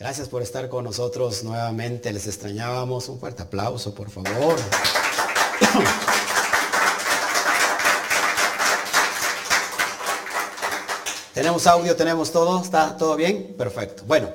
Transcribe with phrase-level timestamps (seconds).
[0.00, 2.10] Gracias por estar con nosotros nuevamente.
[2.10, 3.10] Les extrañábamos.
[3.10, 4.56] Un fuerte aplauso, por favor.
[11.34, 12.62] Tenemos audio, tenemos todo.
[12.62, 13.54] ¿Está todo bien?
[13.58, 14.02] Perfecto.
[14.06, 14.30] Bueno,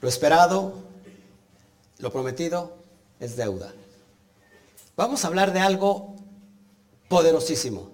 [0.00, 0.72] lo esperado,
[1.98, 2.78] lo prometido
[3.20, 3.74] es deuda.
[4.96, 6.16] Vamos a hablar de algo
[7.08, 7.90] poderosísimo.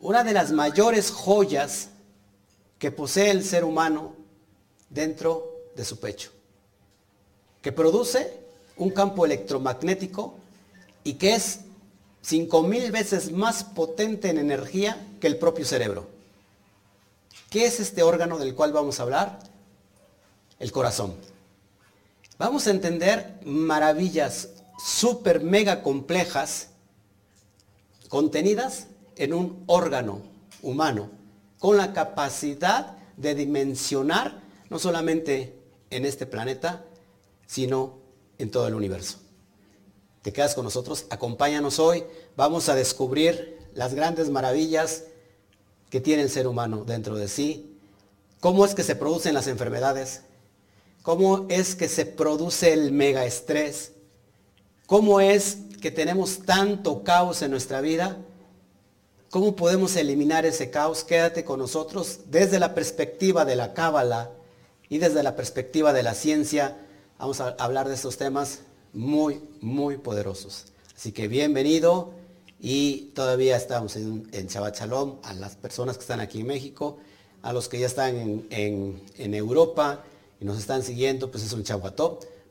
[0.00, 1.88] Una de las mayores joyas
[2.78, 4.22] que posee el ser humano
[4.94, 6.30] dentro de su pecho,
[7.60, 8.38] que produce
[8.76, 10.36] un campo electromagnético
[11.02, 11.60] y que es
[12.22, 16.06] cinco mil veces más potente en energía que el propio cerebro.
[17.50, 19.38] ¿Qué es este órgano del cual vamos a hablar?
[20.58, 21.14] El corazón.
[22.38, 24.48] Vamos a entender maravillas
[24.84, 26.68] súper mega complejas
[28.08, 30.22] contenidas en un órgano
[30.62, 31.10] humano
[31.58, 35.58] con la capacidad de dimensionar no solamente
[35.90, 36.84] en este planeta,
[37.46, 37.98] sino
[38.38, 39.18] en todo el universo.
[40.22, 41.06] ¿Te quedas con nosotros?
[41.10, 42.04] Acompáñanos hoy.
[42.36, 45.04] Vamos a descubrir las grandes maravillas
[45.90, 47.78] que tiene el ser humano dentro de sí.
[48.40, 50.22] Cómo es que se producen las enfermedades.
[51.02, 53.92] Cómo es que se produce el mega estrés.
[54.86, 58.16] Cómo es que tenemos tanto caos en nuestra vida.
[59.30, 61.04] ¿Cómo podemos eliminar ese caos?
[61.04, 64.30] Quédate con nosotros desde la perspectiva de la cábala
[64.88, 66.76] y desde la perspectiva de la ciencia.
[67.18, 68.60] Vamos a hablar de estos temas
[68.92, 70.66] muy, muy poderosos.
[70.96, 72.12] Así que bienvenido
[72.60, 74.80] y todavía estamos en, en Shabbat
[75.22, 76.98] a las personas que están aquí en México,
[77.42, 80.04] a los que ya están en, Europa
[80.40, 82.00] y nos están siguiendo, pues es un Shabbat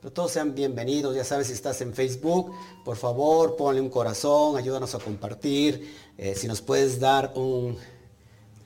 [0.00, 2.52] pero todos sean bienvenidos, ya sabes si estás en Facebook,
[2.84, 7.78] por favor ponle un corazón, ayúdanos a compartir, eh, si nos puedes dar un,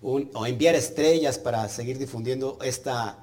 [0.03, 3.19] un, o enviar estrellas para seguir difundiendo esta,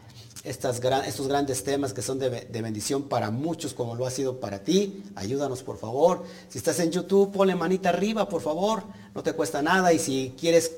[0.46, 5.04] estos grandes temas que son de, bendición para muchos como lo ha sido para ti.
[5.16, 6.24] Ayúdanos por favor.
[6.50, 8.84] Si estás en YouTube, ponle manita arriba por favor.
[9.14, 9.92] No te cuesta nada.
[9.92, 10.72] Y si quieres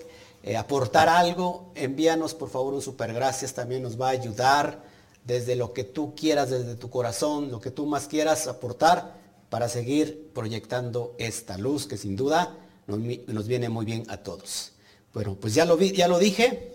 [0.43, 3.53] eh, aportar algo, envíanos por favor un super gracias.
[3.53, 4.83] También nos va a ayudar
[5.25, 9.17] desde lo que tú quieras, desde tu corazón, lo que tú más quieras aportar
[9.49, 12.55] para seguir proyectando esta luz que sin duda
[12.87, 14.71] nos, viene muy bien a todos.
[15.13, 16.71] Bueno, pues ya lo, ya lo dije.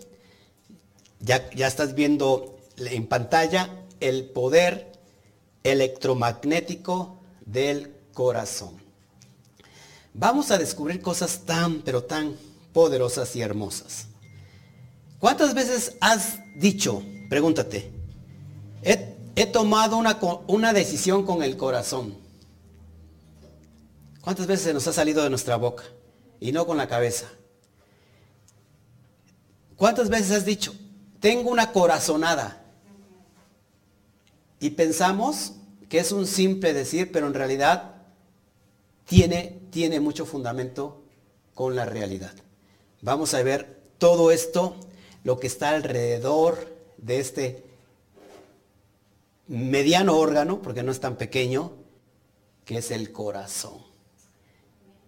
[1.19, 3.69] Ya, ya estás viendo en pantalla
[3.99, 4.91] el poder
[5.63, 8.81] electromagnético del corazón.
[10.13, 12.35] Vamos a descubrir cosas tan, pero tan
[12.71, 14.07] poderosas y hermosas.
[15.19, 17.91] ¿Cuántas veces has dicho, pregúntate,
[18.81, 22.15] he, tomado una, una decisión con el corazón?
[24.21, 25.83] ¿Cuántas veces se nos ha salido de nuestra boca
[26.39, 27.27] y no con la cabeza?
[29.75, 30.75] ¿Cuántas veces has dicho,
[31.19, 32.62] tengo una corazonada?
[34.63, 35.55] Y pensamos
[35.89, 37.95] que es un simple decir, pero en realidad
[39.05, 41.03] tiene, tiene mucho fundamento
[41.53, 42.31] con la realidad.
[43.01, 44.77] Vamos a ver todo esto,
[45.25, 47.65] lo que está alrededor de este
[49.49, 51.73] mediano órgano, porque no es tan pequeño,
[52.63, 53.79] que es el corazón.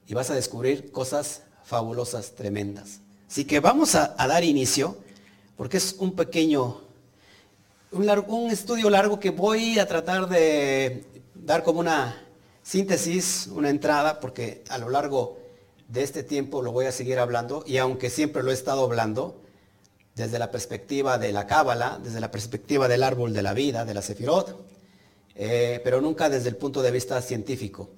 [0.05, 2.99] Y vas a descubrir cosas fabulosas, tremendas.
[3.29, 4.97] Así que vamos a, a dar inicio,
[5.55, 6.84] porque es un pequeño
[7.91, 12.22] un, estudio largo que voy a tratar de dar como una
[12.63, 15.38] síntesis, una entrada, porque a lo largo
[15.88, 19.41] de este tiempo lo voy a seguir hablando, y aunque siempre lo he estado hablando,
[20.16, 23.94] desde la perspectiva de la cábala, desde la perspectiva del árbol de la vida, de
[23.94, 24.66] la sefirot,
[25.35, 27.90] eh, pero nunca desde el punto de vista científico.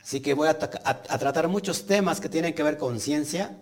[0.00, 3.58] Así que voy a, a, tratar muchos temas que tienen que ver con ciencia,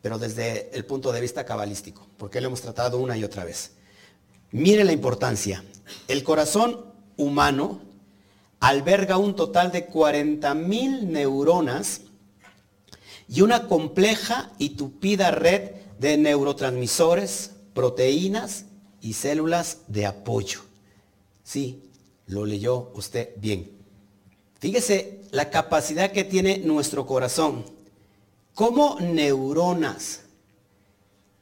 [0.00, 3.72] pero desde el punto de vista cabalístico, porque lo hemos tratado una y otra vez.
[4.52, 5.64] Miren la importancia.
[6.08, 6.84] El corazón
[7.16, 7.80] humano
[8.58, 12.02] alberga un total de 40.000 neuronas
[13.28, 18.64] y una compleja y tupida red de neurotransmisores, proteínas
[19.00, 20.60] y células de apoyo.
[21.44, 21.84] Sí,
[22.26, 23.70] lo leyó usted bien.
[24.58, 27.64] Fíjese la capacidad que tiene nuestro corazón.
[28.54, 30.22] Como neuronas.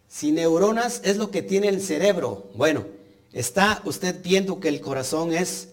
[0.08, 2.50] Si neuronas es lo que tiene el cerebro.
[2.54, 2.97] Bueno,
[3.32, 5.68] ¿Está usted viendo que el corazón es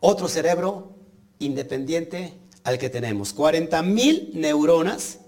[0.00, 0.96] otro cerebro
[1.38, 3.32] independiente al que tenemos?
[3.32, 5.20] 40 mil neuronas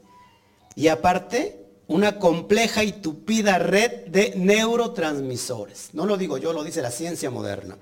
[0.74, 5.90] y aparte una compleja y tupida red de neurotransmisores.
[5.92, 7.78] No lo digo yo, lo dice la ciencia moderna.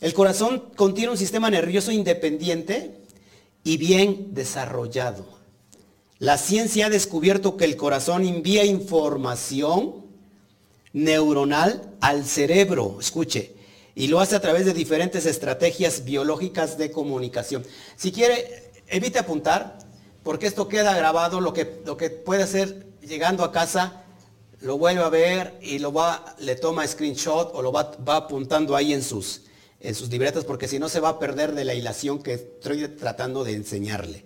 [0.00, 3.02] El corazón contiene un sistema nervioso independiente
[3.62, 5.24] y bien desarrollado.
[6.18, 10.05] La ciencia ha descubierto que el corazón envía información
[10.96, 13.54] neuronal al cerebro, escuche,
[13.94, 17.66] y lo hace a través de diferentes estrategias biológicas de comunicación.
[17.96, 19.78] Si quiere, evite apuntar,
[20.22, 24.04] porque esto queda grabado, lo que, lo que puede hacer llegando a casa,
[24.62, 28.74] lo vuelve a ver y lo va, le toma screenshot o lo va, va apuntando
[28.74, 29.42] ahí en sus,
[29.80, 32.88] en sus libretas, porque si no se va a perder de la hilación que estoy
[32.88, 34.24] tratando de enseñarle.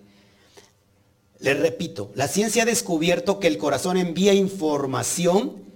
[1.39, 5.70] Le repito, la ciencia ha descubierto que el corazón envía información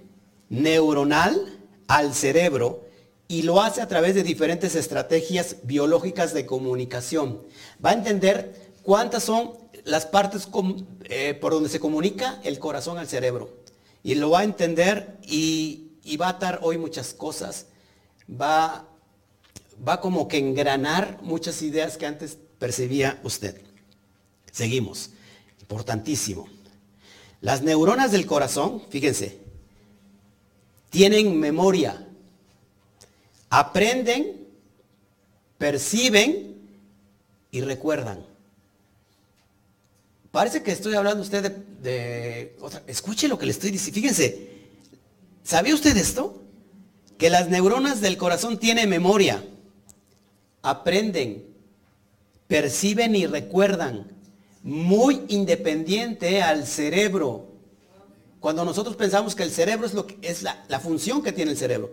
[0.48, 1.58] neuronal
[1.88, 2.86] al cerebro
[3.28, 7.42] y lo hace a través de diferentes estrategias biológicas de comunicación.
[7.84, 9.52] Va a entender cuántas son
[9.84, 10.48] las partes
[11.04, 13.50] eh, por donde se comunica el corazón al cerebro.
[14.02, 15.82] Y lo va a entender y,
[16.20, 17.66] va a atar hoy muchas cosas.
[18.30, 18.88] Va,
[19.86, 23.60] va como que engranar muchas ideas que antes percibía usted.
[24.52, 25.10] Seguimos.
[25.60, 26.48] Importantísimo.
[27.40, 29.40] Las neuronas del corazón, fíjense,
[30.96, 32.06] tienen memoria
[33.50, 34.46] aprenden,
[35.58, 36.56] perciben
[37.50, 38.24] y recuerdan.
[40.30, 41.52] Parece que estoy hablando usted
[41.82, 42.56] de.
[42.86, 43.94] Escuche lo que le estoy diciendo.
[43.94, 44.48] Fíjense,
[45.44, 46.42] ¿sabía usted esto?
[47.18, 49.44] Que las neuronas del corazón tienen memoria,
[50.62, 51.44] aprenden,
[52.48, 54.12] perciben y recuerdan.
[54.62, 57.55] Muy independiente al cerebro.
[58.46, 61.56] Cuando nosotros pensamos que el cerebro es, lo es la, la función que tiene el
[61.56, 61.90] cerebro.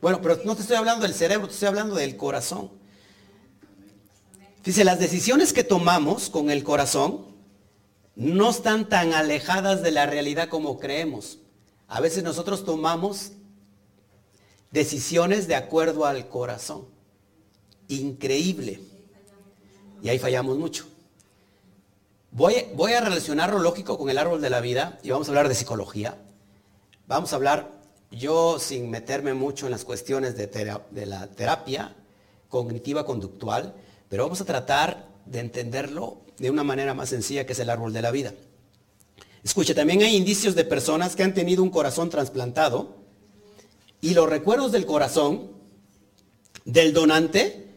[0.00, 2.70] Bueno, pero no te estoy hablando del cerebro, te estoy hablando del corazón.
[4.64, 7.26] Dice, las decisiones que tomamos con el corazón
[8.16, 11.36] no están tan alejadas de la realidad como creemos.
[11.86, 13.32] A veces nosotros tomamos
[14.70, 16.86] decisiones de acuerdo al corazón.
[17.88, 18.80] Increíble.
[20.02, 20.89] Y ahí fallamos mucho.
[22.32, 25.48] Voy, a relacionar lo lógico con el árbol de la vida y vamos a hablar
[25.48, 26.16] de psicología.
[27.08, 27.72] Vamos a hablar
[28.12, 31.96] yo sin meterme mucho en las cuestiones de, la terapia
[32.48, 33.74] cognitiva conductual,
[34.08, 37.92] pero vamos a tratar de entenderlo de una manera más sencilla que es el árbol
[37.92, 38.32] de la vida.
[39.42, 42.96] Escuche, también hay indicios de personas que han tenido un corazón trasplantado
[44.00, 45.50] y los recuerdos del corazón
[46.64, 47.74] del donante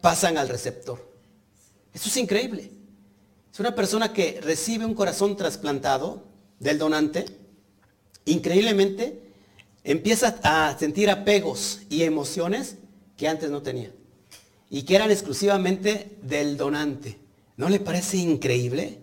[0.00, 1.04] pasan al receptor.
[1.92, 2.77] Eso es increíble.
[3.58, 6.22] Una persona que recibe un corazón trasplantado
[6.60, 7.26] del donante,
[8.24, 9.20] increíblemente
[9.82, 12.76] empieza a sentir apegos y emociones
[13.16, 13.90] que antes no tenía
[14.70, 17.18] y que eran exclusivamente del donante.
[17.56, 19.00] ¿No le parece increíble?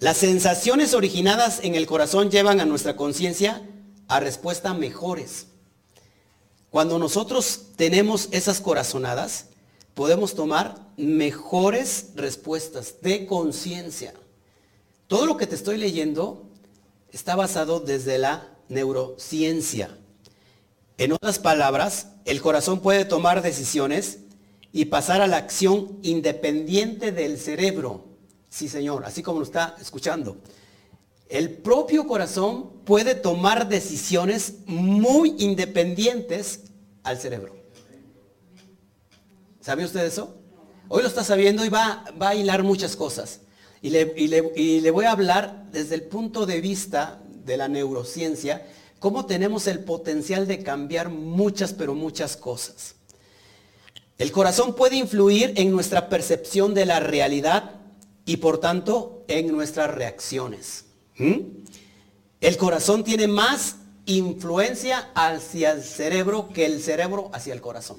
[0.00, 3.62] Las sensaciones originadas en el corazón llevan a nuestra conciencia
[4.08, 5.48] a respuestas mejores.
[6.70, 9.46] Cuando nosotros tenemos esas corazonadas,
[9.94, 14.14] podemos tomar mejores respuestas de conciencia.
[15.06, 16.48] Todo lo que te estoy leyendo
[17.12, 19.96] está basado desde la neurociencia.
[20.98, 24.18] En otras palabras, el corazón puede tomar decisiones
[24.72, 28.04] y pasar a la acción independiente del cerebro.
[28.48, 30.38] Sí, señor, así como lo está escuchando.
[31.28, 36.64] El propio corazón puede tomar decisiones muy independientes
[37.02, 37.56] al cerebro.
[39.60, 40.36] ¿Sabe usted eso?
[40.88, 43.40] Hoy lo está sabiendo y va, a hilar muchas cosas.
[43.82, 48.66] Y le, y le voy a hablar desde el punto de vista de la neurociencia,
[48.98, 52.94] cómo tenemos el potencial de cambiar muchas, pero muchas cosas.
[54.16, 57.72] El corazón puede influir en nuestra percepción de la realidad
[58.24, 60.86] y por tanto en nuestras reacciones.
[61.18, 61.40] ¿Mm?
[62.40, 63.76] El corazón tiene más
[64.06, 67.98] influencia hacia el cerebro que el cerebro hacia el corazón.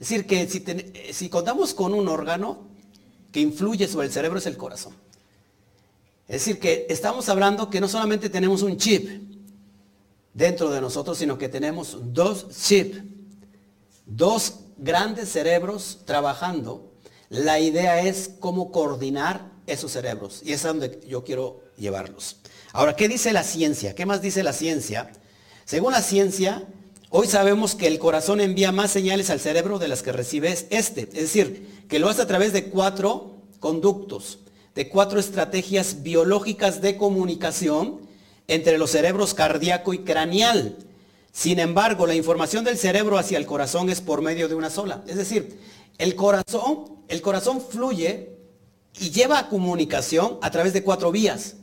[0.00, 0.64] Es decir, que si,
[1.12, 2.66] si contamos con un órgano
[3.32, 4.94] que influye sobre el cerebro es el corazón.
[6.28, 9.08] Es decir, que estamos hablando que no solamente tenemos un chip
[10.34, 13.02] dentro de nosotros, sino que tenemos dos chips,
[14.04, 16.92] dos grandes cerebros trabajando.
[17.28, 20.42] La idea es cómo coordinar esos cerebros.
[20.44, 22.36] Y es a donde yo quiero llevarlos.
[22.72, 23.94] Ahora, ¿qué dice la ciencia?
[23.94, 25.10] ¿Qué más dice la ciencia?
[25.64, 26.66] Según la ciencia,
[27.10, 31.02] hoy sabemos que el corazón envía más señales al cerebro de las que recibe este.
[31.02, 34.38] Es decir, que lo hace a través de cuatro conductos
[34.76, 38.02] de cuatro estrategias biológicas de comunicación
[38.46, 40.76] entre los cerebros cardíaco y craneal.
[41.32, 45.02] Sin embargo, la información del cerebro hacia el corazón es por medio de una sola.
[45.06, 45.58] Es decir,
[45.96, 48.36] el corazón, el corazón fluye
[49.00, 51.56] y lleva comunicación a través de cuatro vías.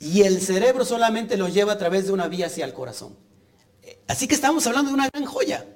[0.00, 3.14] Y el cerebro solamente lo lleva a través de una vía hacia el corazón.
[4.06, 5.66] Así que estamos hablando de una gran joya.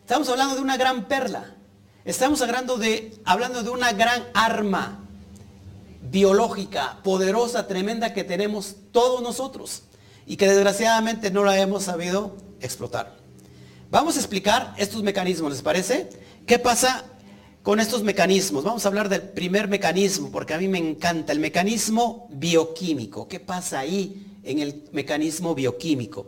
[0.00, 1.56] Estamos hablando de una gran perla.
[2.04, 4.98] Estamos hablando de, hablando de una gran arma
[6.10, 9.84] biológica, poderosa, tremenda que tenemos todos nosotros
[10.26, 13.16] y que desgraciadamente no la hemos sabido explotar.
[13.90, 16.10] Vamos a explicar estos mecanismos, ¿les parece?
[16.46, 17.04] ¿Qué pasa
[17.62, 18.64] con estos mecanismos?
[18.64, 23.28] Vamos a hablar del primer mecanismo, porque a mí me encanta, el mecanismo bioquímico.
[23.28, 26.26] ¿Qué pasa ahí en el mecanismo bioquímico?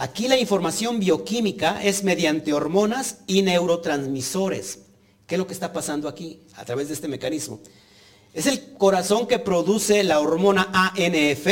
[0.00, 4.78] Aquí la información bioquímica es mediante hormonas y neurotransmisores.
[5.26, 7.60] ¿Qué es lo que está pasando aquí a través de este mecanismo?
[8.32, 11.46] Es el corazón que produce la hormona ANF,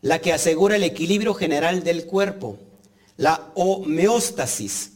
[0.00, 2.56] la que asegura el equilibrio general del cuerpo,
[3.16, 4.92] la homeostasis.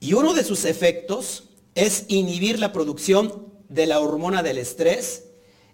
[0.00, 5.24] Y uno de sus efectos es inhibir la producción de la hormona del estrés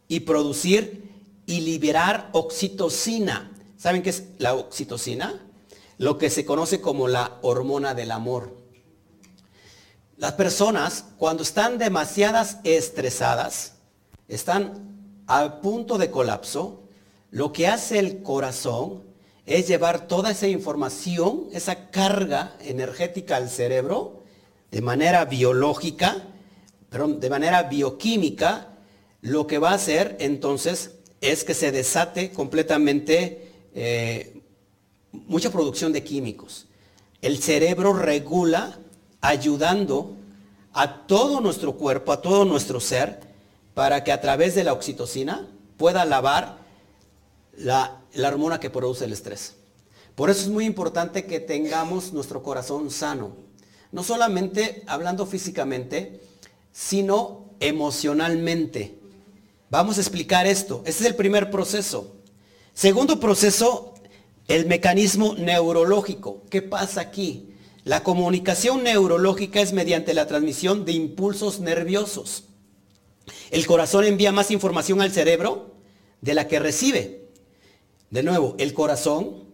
[0.08, 1.12] y producir
[1.46, 3.52] y liberar oxitocina.
[3.76, 5.45] ¿Saben qué es la oxitocina?
[5.98, 8.56] Lo que se conoce como la hormona del amor.
[10.16, 13.74] Las personas cuando están demasiadas estresadas,
[14.28, 16.84] están a punto de colapso,
[17.30, 19.04] lo que hace el corazón
[19.44, 24.22] es llevar toda esa información, esa carga energética al cerebro,
[24.70, 26.16] de manera biológica,
[26.88, 28.72] pero de manera bioquímica,
[29.20, 34.35] lo que va a hacer entonces es que se desate completamente eh,
[35.26, 36.66] mucha producción de químicos.
[37.22, 38.78] El cerebro regula
[39.20, 40.16] ayudando
[40.72, 43.20] a todo nuestro cuerpo, a todo nuestro ser,
[43.74, 46.58] para que a través de la oxitocina pueda lavar
[47.56, 49.54] la, hormona que produce el estrés.
[50.14, 53.36] Por eso es muy importante que tengamos nuestro corazón sano.
[53.92, 56.20] No solamente hablando físicamente,
[56.72, 58.98] sino emocionalmente.
[59.70, 60.82] Vamos a explicar esto.
[60.86, 62.14] Este es el primer proceso.
[62.72, 63.94] Segundo proceso,
[64.48, 66.44] el mecanismo neurológico.
[66.50, 67.50] ¿Qué pasa aquí?
[67.84, 72.44] La comunicación neurológica es mediante la transmisión de impulsos nerviosos.
[73.50, 75.76] El corazón envía más información al cerebro
[76.20, 77.28] de la que recibe.
[78.10, 79.44] De nuevo, el corazón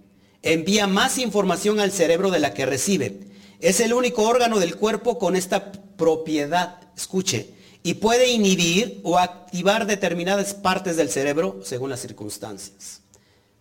[0.42, 3.20] envía más información al cerebro de la que recibe.
[3.60, 6.80] Es el único órgano del cuerpo con esta propiedad.
[6.96, 13.01] Escuche, y puede inhibir o activar determinadas partes del cerebro según las circunstancias.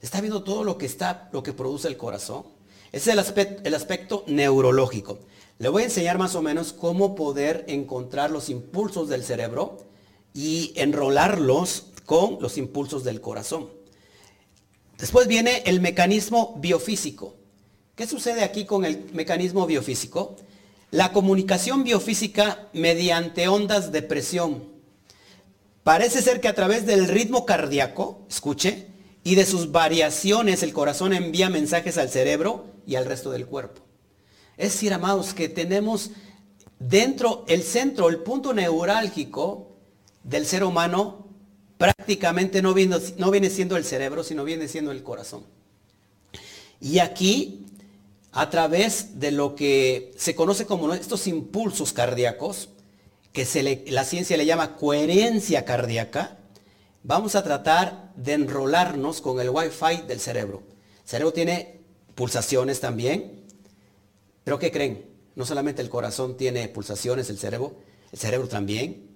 [0.02, 2.44] ¿Está viendo todo lo que está, lo que produce el corazón?
[2.92, 5.20] Ese es el aspecto, el aspecto neurológico.
[5.60, 9.78] Le voy a enseñar más o menos cómo poder encontrar los impulsos del cerebro
[10.34, 13.70] y enrolarlos con los impulsos del corazón.
[14.98, 17.36] Después viene el mecanismo biofísico.
[17.96, 20.36] ¿Qué sucede aquí con el mecanismo biofísico?
[20.90, 24.64] La comunicación biofísica mediante ondas de presión.
[25.84, 28.91] Parece ser que a través del ritmo cardíaco, escuche,
[29.24, 33.82] y de sus variaciones el corazón envía mensajes al cerebro y al resto del cuerpo.
[34.58, 36.12] Es decir, amados, que tenemos
[36.80, 39.76] dentro el centro, el punto neurálgico
[40.24, 41.28] del ser humano,
[41.78, 45.46] prácticamente no viene, siendo el cerebro, sino viene siendo el corazón.
[46.80, 47.66] Y aquí
[48.32, 52.70] a través de lo que se conoce como estos impulsos cardíacos,
[53.34, 56.38] que la ciencia le llama coherencia cardíaca,
[57.04, 60.64] vamos a tratar de enrolarnos con el wifi del cerebro.
[61.04, 61.82] El cerebro tiene
[62.16, 63.46] pulsaciones también,
[64.44, 65.06] pero ¿qué creen?
[65.36, 67.76] No solamente el corazón tiene pulsaciones, el cerebro,
[68.12, 69.10] el cerebro también,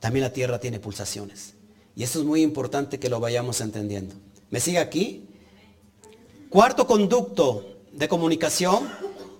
[0.00, 1.54] también la tierra tiene pulsaciones.
[1.96, 4.14] Y esto es muy importante que lo vayamos entendiendo.
[4.50, 5.28] ¿Me sigue aquí?
[6.48, 8.88] Cuarto conducto de comunicación,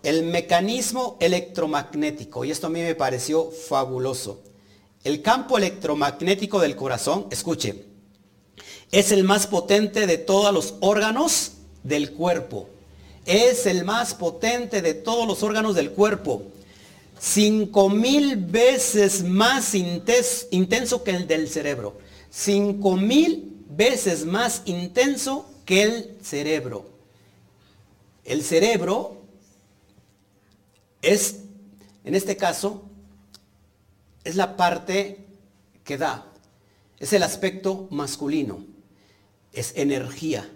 [0.03, 2.45] el mecanismo electromagnético.
[2.45, 4.43] Y esto a mí me pareció fabuloso.
[5.05, 7.85] El campo electromagnético del corazón, escuche,
[8.91, 11.53] es el más potente de todos los órganos
[11.83, 12.69] del cuerpo.
[13.27, 16.43] Es el más potente de todos los órganos del cuerpo.
[17.21, 21.99] Cinco mil veces más intenso que el del cerebro.
[22.31, 26.87] Cinco mil veces más intenso que el cerebro.
[28.25, 29.19] El cerebro
[31.03, 31.41] es,
[32.05, 32.83] en este caso,
[34.29, 35.25] es la parte
[35.85, 36.31] que da,
[36.99, 38.63] es el aspecto masculino,
[39.55, 40.47] es energía.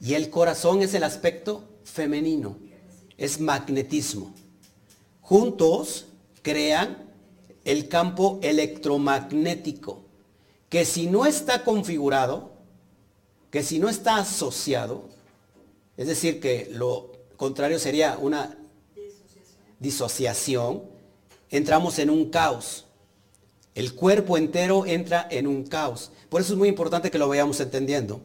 [0.00, 2.56] Y el corazón es el aspecto femenino,
[3.18, 4.32] es magnetismo.
[5.22, 6.06] Juntos
[6.42, 7.10] crean
[7.64, 10.04] el campo electromagnético,
[10.68, 12.52] que si no está configurado,
[13.50, 15.08] que si no está asociado,
[15.96, 18.56] es decir, que lo contrario sería una
[19.80, 20.91] disociación.
[21.52, 22.86] Entramos en un caos.
[23.74, 26.10] El cuerpo entero entra en un caos.
[26.30, 28.22] Por eso es muy importante que lo vayamos entendiendo.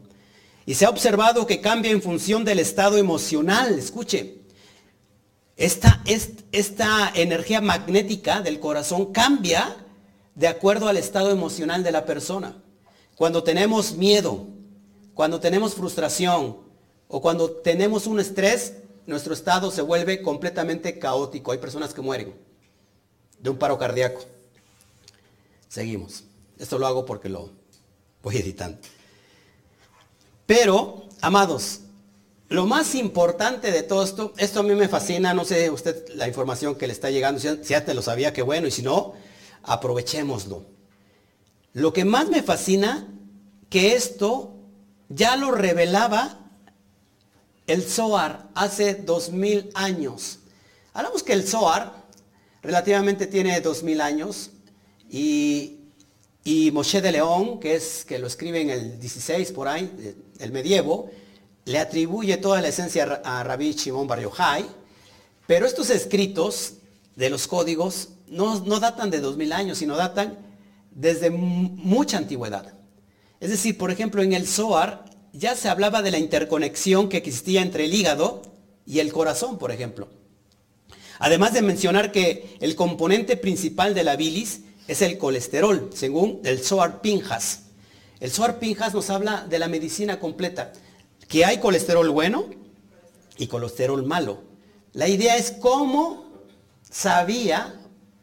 [0.64, 3.78] Y se ha observado que cambia en función del estado emocional.
[3.78, 4.38] Escuche,
[5.58, 6.02] esta,
[6.52, 9.76] esta energía magnética del corazón cambia
[10.34, 12.62] de acuerdo al estado emocional de la persona.
[13.14, 14.46] Cuando tenemos miedo,
[15.12, 16.56] cuando tenemos frustración,
[17.08, 18.74] o cuando tenemos un estrés,
[19.06, 21.52] nuestro estado se vuelve completamente caótico.
[21.52, 22.47] Hay personas que mueren
[23.40, 24.22] de un paro cardíaco.
[25.68, 26.24] Seguimos.
[26.58, 27.50] Esto lo hago porque lo
[28.22, 28.78] voy editando.
[30.46, 31.80] Pero, amados,
[32.48, 36.26] lo más importante de todo esto, esto a mí me fascina, no sé usted la
[36.26, 39.12] información que le está llegando, si ya te lo sabía, que bueno, y si no,
[39.62, 40.64] aprovechémoslo.
[41.74, 43.06] Lo que más me fascina,
[43.68, 44.54] que esto
[45.10, 46.38] ya lo revelaba
[47.66, 50.38] el Zohar hace dos mil años.
[50.94, 52.07] Hablamos que el Zohar
[52.62, 54.50] relativamente tiene dos mil años
[55.10, 55.78] y,
[56.44, 60.52] y, Moshe de León, que es que lo escribe en el 16 por ahí, el
[60.52, 61.10] medievo,
[61.64, 64.64] le atribuye toda la esencia a Rabbi Shimon Bar Yochai,
[65.46, 66.74] pero estos escritos
[67.16, 70.38] de los códigos no, no datan de dos mil años, sino datan
[70.90, 72.74] desde mucha antigüedad.
[73.40, 77.62] Es decir, por ejemplo, en el Zohar ya se hablaba de la interconexión que existía
[77.62, 78.42] entre el hígado
[78.84, 80.08] y el corazón, por ejemplo.
[81.18, 86.60] Además de mencionar que el componente principal de la bilis es el colesterol, según el
[86.60, 87.64] Zohar Pinjas.
[88.20, 90.72] El Zohar Pinjas nos habla de la medicina completa,
[91.28, 92.46] que hay colesterol bueno
[93.36, 94.42] y colesterol malo.
[94.92, 96.26] La idea es cómo
[96.90, 97.74] sabía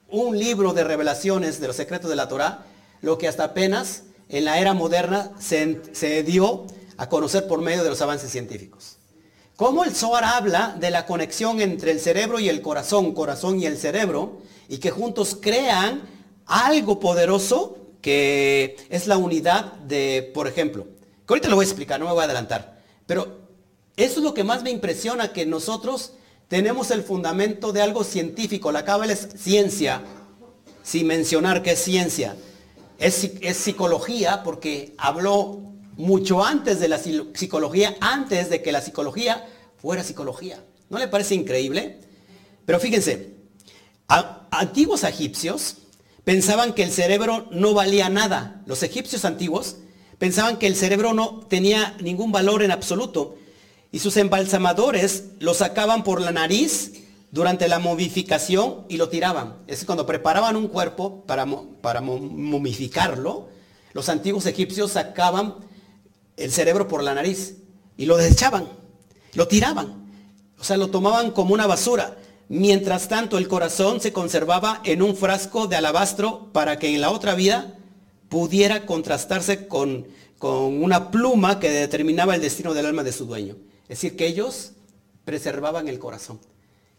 [0.10, 2.66] un libro de revelaciones de los secretos de la Torah,
[3.02, 6.66] lo que hasta apenas en la era moderna se dio
[6.98, 8.95] a conocer por medio de los avances científicos.
[9.56, 13.66] Cómo el Zohar habla de la conexión entre el cerebro y el corazón, corazón y
[13.66, 16.02] el cerebro, y que juntos crean
[16.46, 20.86] algo poderoso que es la unidad de, por ejemplo,
[21.26, 23.48] que ahorita lo voy a explicar, no me voy a adelantar, pero
[23.96, 26.12] eso es lo que más me impresiona, que nosotros
[26.50, 30.02] tenemos el fundamento de algo científico, la cábala es ciencia,
[30.84, 32.36] sin mencionar que es ciencia,
[33.00, 39.46] es, es psicología porque habló mucho antes de la psicología, antes de que la psicología
[39.78, 40.64] fuera psicología.
[40.90, 42.00] ¿No le parece increíble?
[42.66, 43.34] Pero fíjense,
[44.08, 45.78] antiguos egipcios
[46.24, 48.62] pensaban que el cerebro no valía nada.
[48.66, 49.78] Los egipcios antiguos
[50.18, 53.38] pensaban que el cerebro no tenía ningún valor en absoluto.
[53.92, 59.58] Y sus embalsamadores lo sacaban por la nariz durante la momificación y lo tiraban.
[59.68, 61.46] Es cuando preparaban un cuerpo para,
[61.82, 63.50] para momificarlo,
[63.94, 65.56] los antiguos egipcios sacaban
[66.38, 67.58] el cerebro por la nariz
[67.98, 68.68] y lo desechaban,
[69.34, 70.06] lo tiraban.
[70.60, 72.18] O sea, lo tomaban como una basura.
[72.48, 77.12] Mientras tanto, el corazón se conservaba en un frasco de alabastro para que en la
[77.12, 77.78] otra vida
[78.30, 83.56] pudiera contrastarse con, con una pluma que determinaba el destino del alma de su dueño.
[83.84, 84.72] Es decir, que ellos
[85.24, 86.40] preservaban el corazón.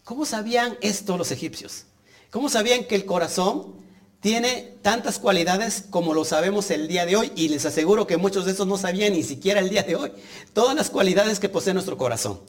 [0.04, 1.84] ¿Cómo sabían esto los egipcios?
[2.30, 3.74] ¿Cómo sabían que el corazón
[4.20, 8.44] tiene tantas cualidades como lo sabemos el día de hoy y les aseguro que muchos
[8.44, 10.12] de esos no sabían ni siquiera el día de hoy.
[10.52, 12.40] Todas las cualidades que posee nuestro corazón.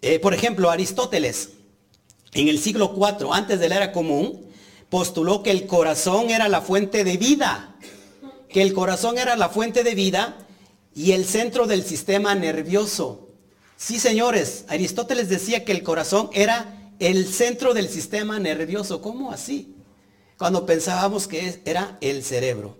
[0.00, 1.50] Eh, por ejemplo, Aristóteles,
[2.32, 4.46] en el siglo IV, antes de la era común,
[4.88, 7.76] postuló que el corazón era la fuente de vida,
[8.48, 10.46] que el corazón era la fuente de vida
[10.94, 13.28] y el centro del sistema nervioso.
[13.76, 19.00] Sí, señores, Aristóteles decía que el corazón era el centro del sistema nervioso.
[19.00, 19.74] ¿Cómo así?
[20.38, 22.76] Cuando pensábamos que era el cerebro.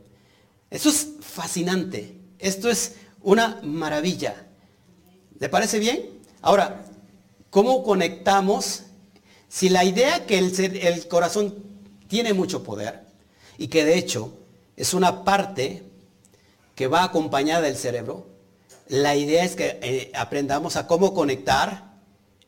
[0.70, 2.16] Eso es fascinante.
[2.38, 4.46] Esto es una maravilla.
[5.38, 6.20] ¿Le parece bien?
[6.40, 6.84] Ahora,
[7.50, 8.82] ¿cómo conectamos?
[9.48, 11.54] Si la idea que el, el corazón
[12.06, 13.04] tiene mucho poder
[13.56, 14.32] y que de hecho
[14.76, 15.82] es una parte
[16.76, 18.26] que va acompañada del cerebro,
[18.86, 21.98] la idea es que eh, aprendamos a cómo conectar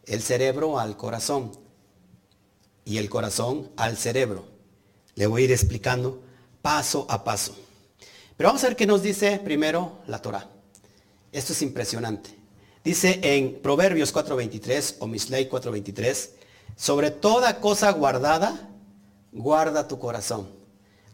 [0.06, 1.52] el cerebro al corazón
[2.84, 4.49] y el corazón al cerebro.
[5.20, 6.18] Le voy a ir explicando
[6.62, 7.54] paso a paso.
[8.38, 10.48] Pero vamos a ver qué nos dice primero la Torah.
[11.30, 12.30] Esto es impresionante.
[12.82, 16.30] Dice en Proverbios 4.23 o Misley 4.23,
[16.74, 18.70] sobre toda cosa guardada,
[19.30, 20.48] guarda tu corazón,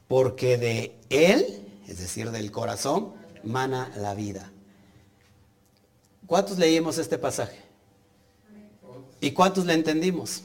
[0.06, 4.52] porque de él, es decir, del corazón, mana la vida.
[6.28, 7.58] ¿Cuántos leímos este pasaje?
[9.20, 10.44] ¿Y cuántos le entendimos?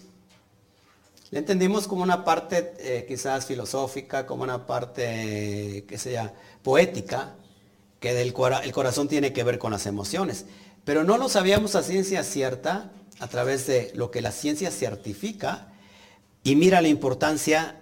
[1.31, 7.35] Le entendimos como una parte eh, quizás filosófica, como una parte, que sea, poética,
[8.01, 10.45] que el corazón tiene que ver con las emociones.
[10.83, 15.71] Pero no lo sabíamos a ciencia cierta a través de lo que la ciencia certifica.
[16.43, 17.81] Y mira la importancia,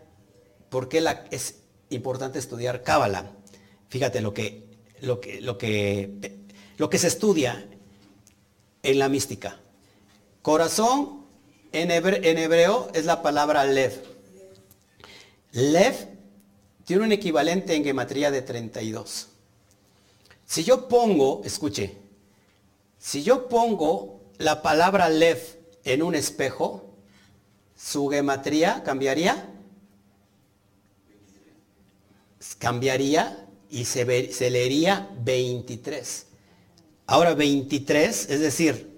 [0.70, 1.56] por qué es
[1.90, 3.32] importante estudiar Cábala.
[3.88, 4.68] Fíjate lo que,
[5.02, 6.38] lo, que, lo, que,
[6.78, 7.68] lo que se estudia
[8.84, 9.58] en la mística.
[10.44, 11.19] Corazón
[11.72, 13.94] en hebreo, es la palabra lev.
[15.52, 15.96] Lev
[16.86, 19.28] tiene un equivalente en gematría de 32.
[20.46, 21.98] Si yo pongo, escuche,
[22.98, 25.40] si yo pongo la palabra lev
[25.84, 26.90] en un espejo,
[27.76, 29.48] su gematría cambiaría.
[32.58, 34.06] Cambiaría y se,
[34.50, 36.26] leería 23.
[37.06, 38.90] Ahora 23, es decir,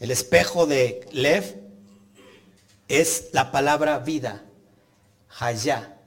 [0.00, 1.67] el espejo de Lev
[2.88, 4.44] es la palabra vida,
[5.38, 5.98] Hayá,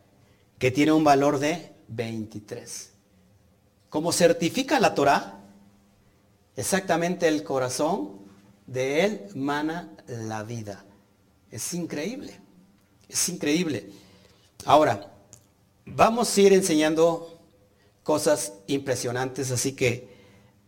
[0.58, 2.92] que tiene un valor de 23.
[3.90, 5.40] Como certifica la Torah,
[6.56, 8.22] exactamente el corazón
[8.66, 10.84] de él mana la vida.
[11.52, 12.40] Es increíble,
[13.08, 13.90] es increíble.
[14.66, 15.12] Ahora,
[15.86, 17.40] vamos a ir enseñando
[18.04, 20.10] cosas impresionantes, así que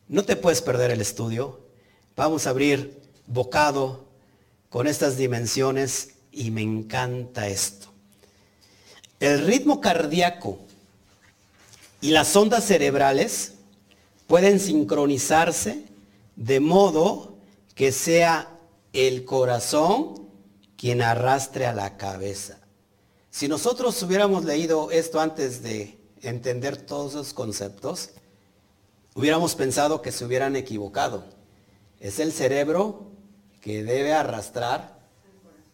[0.07, 1.61] no te puedes perder el estudio.
[2.15, 4.12] Vamos a abrir bocado
[4.73, 7.89] con estas dimensiones y me encanta esto.
[9.19, 10.57] El ritmo cardíaco
[12.01, 13.53] y las ondas cerebrales
[14.25, 15.85] pueden sincronizarse
[16.35, 17.35] de modo
[17.75, 18.49] que sea
[18.93, 20.27] el corazón
[20.75, 22.57] quien arrastre a la cabeza.
[23.29, 28.09] Si nosotros hubiéramos leído esto antes de entender todos esos conceptos,
[29.13, 31.25] hubiéramos pensado que se hubieran equivocado.
[31.99, 33.12] Es el cerebro
[33.63, 34.99] que debe arrastrar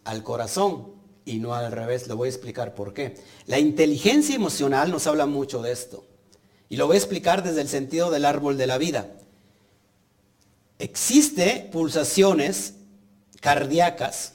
[0.04, 2.06] al corazón y no al revés.
[2.06, 3.16] Le voy a explicar por qué.
[3.46, 6.06] La inteligencia emocional nos habla mucho de esto.
[6.68, 9.10] Y lo voy a explicar desde el sentido del árbol de la vida.
[10.78, 12.74] Existe pulsaciones
[13.40, 14.34] cardíacas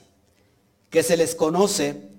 [0.89, 2.09] que se les conoce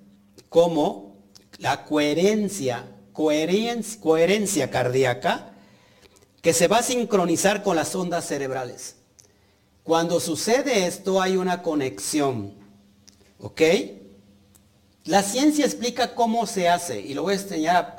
[0.48, 1.16] como
[1.58, 5.52] la coherencia, coherencia, coherencia cardíaca
[6.40, 8.95] que se va a sincronizar con las ondas cerebrales.
[9.86, 12.54] Cuando sucede esto hay una conexión.
[13.38, 13.62] ¿Ok?
[15.04, 17.96] La ciencia explica cómo se hace y lo voy a enseñar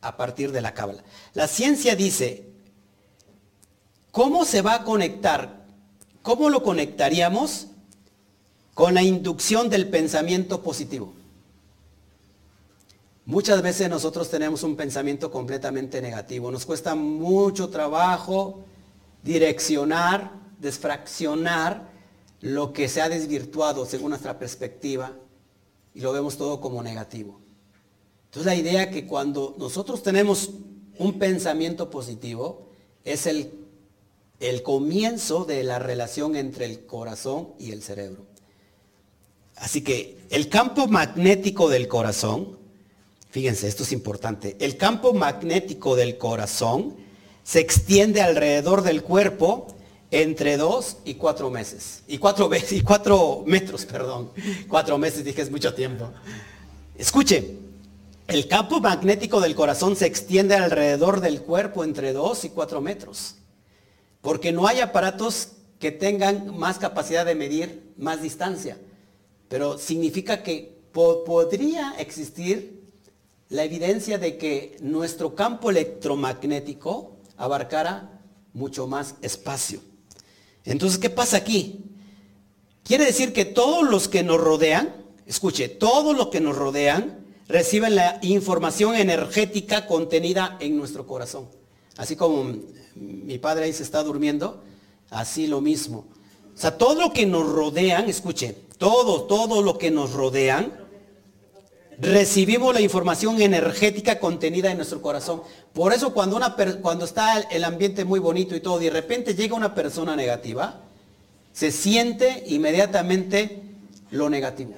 [0.00, 1.04] a, partir de la cábala.
[1.34, 2.48] La ciencia dice,
[4.10, 5.66] ¿cómo se va a conectar?
[6.22, 7.66] ¿Cómo lo conectaríamos?
[8.72, 11.12] Con la inducción del pensamiento positivo.
[13.26, 16.50] Muchas veces nosotros tenemos un pensamiento completamente negativo.
[16.50, 18.64] Nos cuesta mucho trabajo
[19.22, 21.88] direccionar, desfraccionar
[22.40, 25.12] lo que se ha desvirtuado según nuestra perspectiva
[25.94, 27.40] y lo vemos todo como negativo.
[28.26, 30.50] Entonces la idea que cuando nosotros tenemos
[30.98, 32.68] un pensamiento positivo
[33.04, 33.52] es el,
[34.40, 38.26] el comienzo de la relación entre el corazón y el cerebro.
[39.56, 42.58] Así que el campo magnético del corazón
[43.30, 44.56] Fíjense, esto es importante.
[44.58, 46.96] El campo magnético del corazón
[47.44, 49.66] se extiende alrededor del cuerpo
[50.10, 52.02] entre dos y cuatro meses.
[52.06, 54.30] Y cuatro, y cuatro metros, perdón.
[54.68, 56.10] Cuatro meses, dije, es mucho tiempo.
[56.96, 57.56] Escuche,
[58.26, 63.36] el campo magnético del corazón se extiende alrededor del cuerpo entre dos y cuatro metros.
[64.20, 68.78] Porque no hay aparatos que tengan más capacidad de medir más distancia.
[69.48, 72.82] Pero significa que podría existir
[73.48, 78.20] la evidencia de que nuestro campo electromagnético abarcara
[78.52, 79.80] mucho más espacio.
[80.68, 81.80] Entonces, ¿qué pasa aquí?
[82.84, 84.94] Quiere decir que todos los que nos rodean,
[85.26, 91.48] escuche, todos los que nos rodean reciben la información energética contenida en nuestro corazón.
[91.96, 92.54] Así como
[92.94, 94.62] mi padre ahí se está durmiendo,
[95.10, 96.06] así lo mismo.
[96.54, 100.87] O sea, todo lo que nos rodean, escuche, todo, todo lo que nos rodean,
[101.98, 105.42] recibimos la información energética contenida en nuestro corazón.
[105.72, 106.38] Por eso cuando,
[107.04, 110.80] está el ambiente muy bonito y todo, de repente llega una persona negativa,
[111.52, 113.62] se siente inmediatamente
[114.10, 114.74] lo negativo.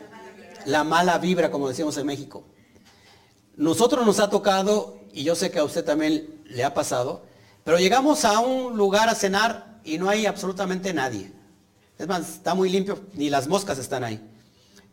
[0.64, 2.42] La mala vibra, como decimos en México.
[3.56, 7.22] Nosotros nos ha tocado, y yo sé que a usted también le ha pasado,
[7.64, 11.32] pero llegamos a un lugar a cenar y no hay absolutamente nadie.
[11.98, 14.20] Es más, está muy limpio, ni las moscas están ahí.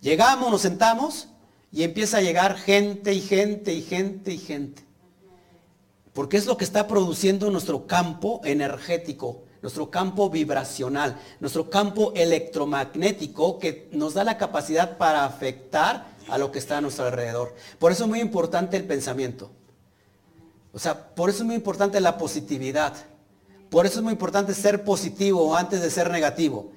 [0.02, 1.30] Llegamos, nos sentamos
[1.72, 4.84] y empieza a llegar gente y gente y gente y gente.
[6.14, 13.60] Porque es lo que está produciendo nuestro campo energético, nuestro campo vibracional, nuestro campo electromagnético
[13.60, 17.54] que nos da la capacidad para afectar a lo que está a nuestro alrededor.
[17.78, 19.52] Por eso es muy importante el pensamiento.
[20.74, 22.94] O sea, por eso es muy importante la positividad.
[23.70, 26.72] Por eso es muy importante ser positivo antes de ser negativo.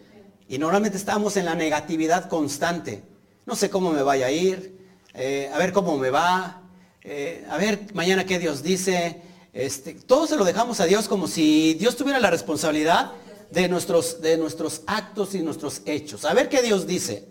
[0.48, 3.05] Y normalmente estamos en la negatividad constante.
[3.46, 4.79] No sé cómo me vaya a ir,
[5.14, 6.62] eh, a ver cómo me va,
[7.03, 9.23] eh, a ver mañana qué Dios dice.
[9.53, 13.12] Este, todo se lo dejamos a Dios como si Dios tuviera la responsabilidad
[13.51, 16.25] de nuestros, de nuestros actos y nuestros hechos.
[16.25, 17.27] A ver qué Dios dice.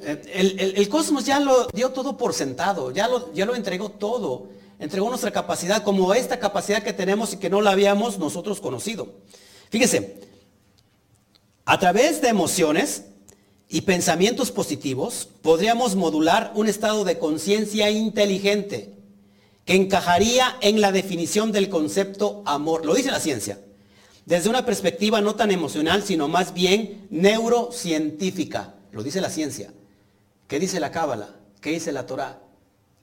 [0.00, 4.48] Eh, el, cosmos ya lo dio todo por sentado, ya lo, ya lo entregó todo.
[4.78, 9.14] Entregó nuestra capacidad como esta capacidad que tenemos y que no la habíamos nosotros conocido.
[9.70, 10.20] Fíjese,
[11.64, 13.04] a través de emociones,
[13.68, 18.94] y pensamientos positivos, podríamos modular un estado de conciencia inteligente
[19.64, 22.86] que encajaría en la definición del concepto amor.
[22.86, 23.58] Lo dice la ciencia.
[24.24, 28.74] Desde una perspectiva no tan emocional, sino más bien neurocientífica.
[28.92, 29.72] Lo dice la ciencia.
[30.46, 31.36] ¿Qué dice la Cábala?
[31.60, 32.40] ¿Qué dice la Torah?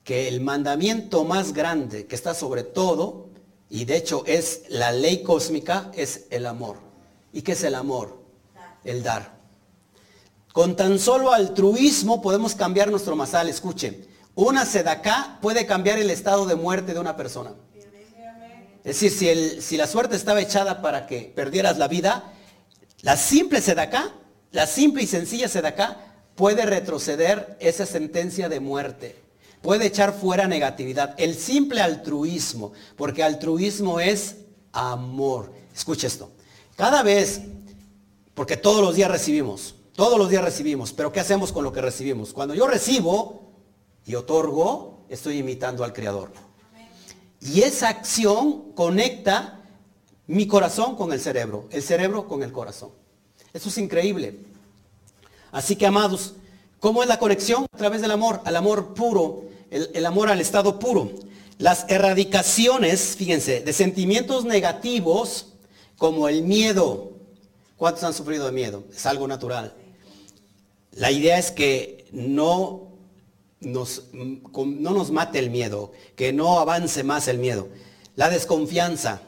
[0.05, 3.27] Que el mandamiento más grande que está sobre todo,
[3.69, 6.77] y de hecho es la ley cósmica, es el amor.
[7.33, 8.17] ¿Y qué es el amor?
[8.85, 9.32] El dar.
[10.53, 13.49] Con tan solo altruismo podemos cambiar nuestro masal.
[13.49, 17.55] Escuche, una sedacá puede cambiar el estado de muerte de una persona.
[18.83, 22.31] Es decir, si, la suerte estaba echada para que perdieras la vida,
[23.01, 24.13] la simple sedacá,
[24.51, 25.97] la simple y sencilla sedacá,
[26.35, 29.15] puede retroceder esa sentencia de muerte.
[29.63, 31.15] Puede echar fuera negatividad.
[31.17, 34.35] El simple altruismo, porque altruismo es
[34.71, 35.51] amor.
[35.73, 36.31] Escuche esto.
[36.75, 37.41] Cada vez,
[38.35, 41.81] porque todos los días recibimos, todos los días recibimos, pero ¿qué hacemos con lo que
[41.81, 42.33] recibimos?
[42.33, 43.51] Cuando yo recibo
[44.05, 46.31] y otorgo, estoy imitando al Creador.
[47.41, 49.61] Y esa acción conecta
[50.27, 52.89] mi corazón con el cerebro, el cerebro con el corazón.
[53.53, 54.39] Eso es increíble.
[55.51, 56.33] Así que, amados,
[56.79, 57.67] ¿cómo es la conexión?
[57.71, 61.11] A través del amor, al amor puro, el, amor al estado puro.
[61.59, 65.47] Las erradicaciones, fíjense, de sentimientos negativos
[65.97, 67.11] como el miedo.
[67.77, 68.85] ¿Cuántos han sufrido de miedo?
[68.91, 69.75] Es algo natural.
[70.95, 72.91] La idea es que no
[73.59, 77.69] nos, no nos mate el miedo, que no avance más el miedo.
[78.15, 79.21] La desconfianza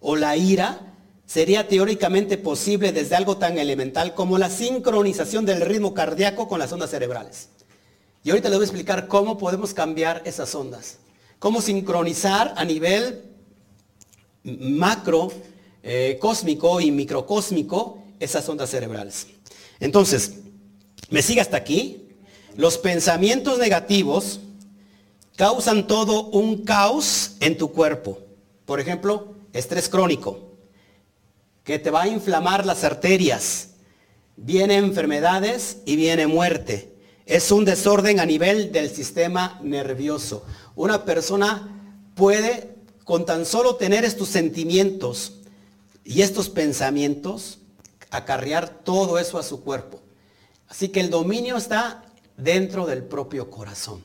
[0.00, 0.94] o la ira
[1.26, 6.72] sería teóricamente posible desde algo tan elemental como la sincronización del ritmo cardíaco con las
[6.72, 7.50] ondas cerebrales.
[8.24, 10.98] Y ahorita les voy a explicar cómo podemos cambiar esas ondas.
[11.38, 13.22] Cómo sincronizar a nivel
[14.42, 15.30] macro,
[15.82, 19.26] eh, cósmico y microcósmico esas ondas cerebrales.
[19.78, 20.34] Entonces,
[21.10, 22.08] ¿Me sigue hasta aquí?
[22.56, 24.40] Los pensamientos negativos
[25.36, 28.20] causan todo un caos en tu cuerpo.
[28.64, 30.52] Por ejemplo, estrés crónico,
[31.64, 33.70] que te va a inflamar las arterias.
[34.36, 36.94] Viene enfermedades y viene muerte.
[37.26, 40.44] Es un desorden a nivel del sistema nervioso.
[40.76, 45.32] Una persona puede, con tan solo tener estos sentimientos
[46.04, 47.58] y estos pensamientos,
[48.10, 50.00] acarrear todo eso a su cuerpo.
[50.70, 52.04] Así que el dominio está
[52.36, 54.04] dentro del propio corazón.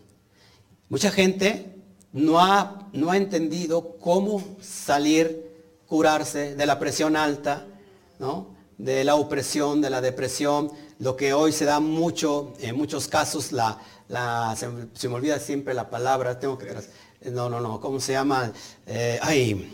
[0.90, 1.76] Mucha gente
[2.12, 5.46] no ha, no ha entendido cómo salir,
[5.88, 7.68] curarse de la presión alta,
[8.80, 13.52] de la opresión, de la depresión, lo que hoy se da mucho, en muchos casos,
[13.52, 13.78] la,
[14.58, 16.76] se, me olvida siempre la palabra, tengo que...
[17.30, 18.52] No, no, no, ¿cómo se llama?
[18.88, 19.72] Eh, ay,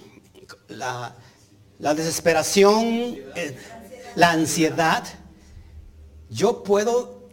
[0.67, 1.15] la,
[1.79, 2.85] desesperación,
[3.35, 3.57] eh,
[4.15, 5.03] la ansiedad
[6.31, 7.27] yo puedo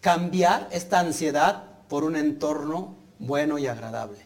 [0.00, 4.18] cambiar esta ansiedad por un entorno bueno y agradable.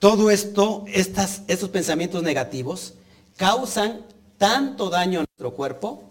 [0.00, 2.94] Todo esto, estos pensamientos negativos,
[3.36, 4.04] causan
[4.36, 6.02] tanto daño a nuestro cuerpo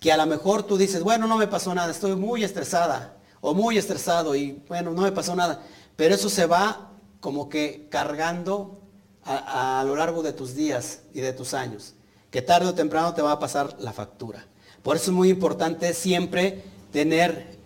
[0.00, 3.54] que a lo mejor tú dices, bueno, no me pasó nada, estoy muy estresada o
[3.54, 5.62] muy estresado y bueno, no me pasó nada.
[5.96, 8.80] Pero eso se va como que cargando
[9.24, 11.94] a lo largo de tus días y de tus años,
[12.30, 14.44] que tarde o temprano te va a pasar la factura.
[14.84, 17.56] Por eso es muy importante siempre tener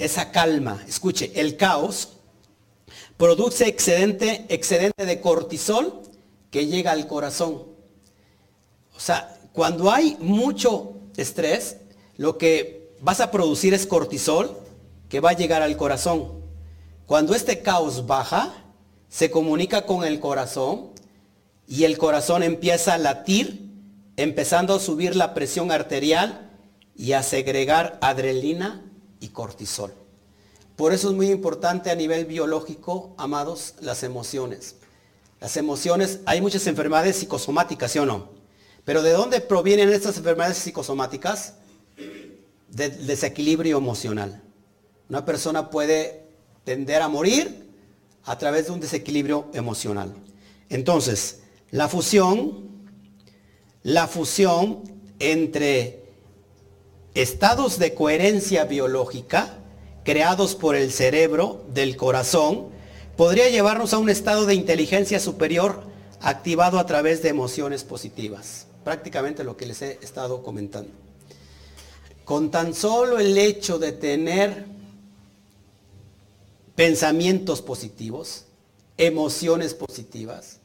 [0.00, 0.82] esa calma.
[0.88, 2.14] Escuche, el caos
[3.16, 6.02] produce excedente, excedente de cortisol
[6.50, 7.62] que llega al corazón.
[8.96, 11.76] O sea, cuando hay mucho estrés,
[12.16, 14.58] lo que vas a producir es cortisol
[15.08, 16.42] que va a llegar al corazón.
[17.06, 18.52] Cuando este caos baja,
[19.08, 20.88] se comunica con el corazón
[21.68, 23.70] y el corazón empieza a latir,
[24.16, 26.46] empezando a subir la presión arterial
[26.98, 28.84] y a segregar adrenalina
[29.20, 29.94] y cortisol.
[30.76, 34.76] Por eso es muy importante a nivel biológico, amados, las emociones.
[35.40, 38.30] Las emociones, hay muchas enfermedades psicosomáticas, ¿sí o no?
[38.84, 41.54] Pero ¿de dónde provienen estas enfermedades psicosomáticas?
[42.68, 44.42] Del desequilibrio emocional.
[45.08, 46.26] Una persona puede
[46.64, 47.70] tender a morir
[48.24, 50.12] a través de un desequilibrio emocional.
[50.68, 52.68] Entonces, la fusión,
[53.82, 54.82] la fusión
[55.18, 56.07] entre
[57.14, 59.58] estados de coherencia biológica
[60.04, 62.68] creados por el cerebro del corazón
[63.16, 65.82] podría llevarnos a un estado de inteligencia superior
[66.20, 68.66] activado a través de emociones positivas.
[68.84, 70.90] Prácticamente lo que les he estado comentando.
[72.24, 74.66] Con tan solo el hecho de tener
[76.74, 78.44] pensamientos positivos,
[78.96, 80.60] emociones positivas,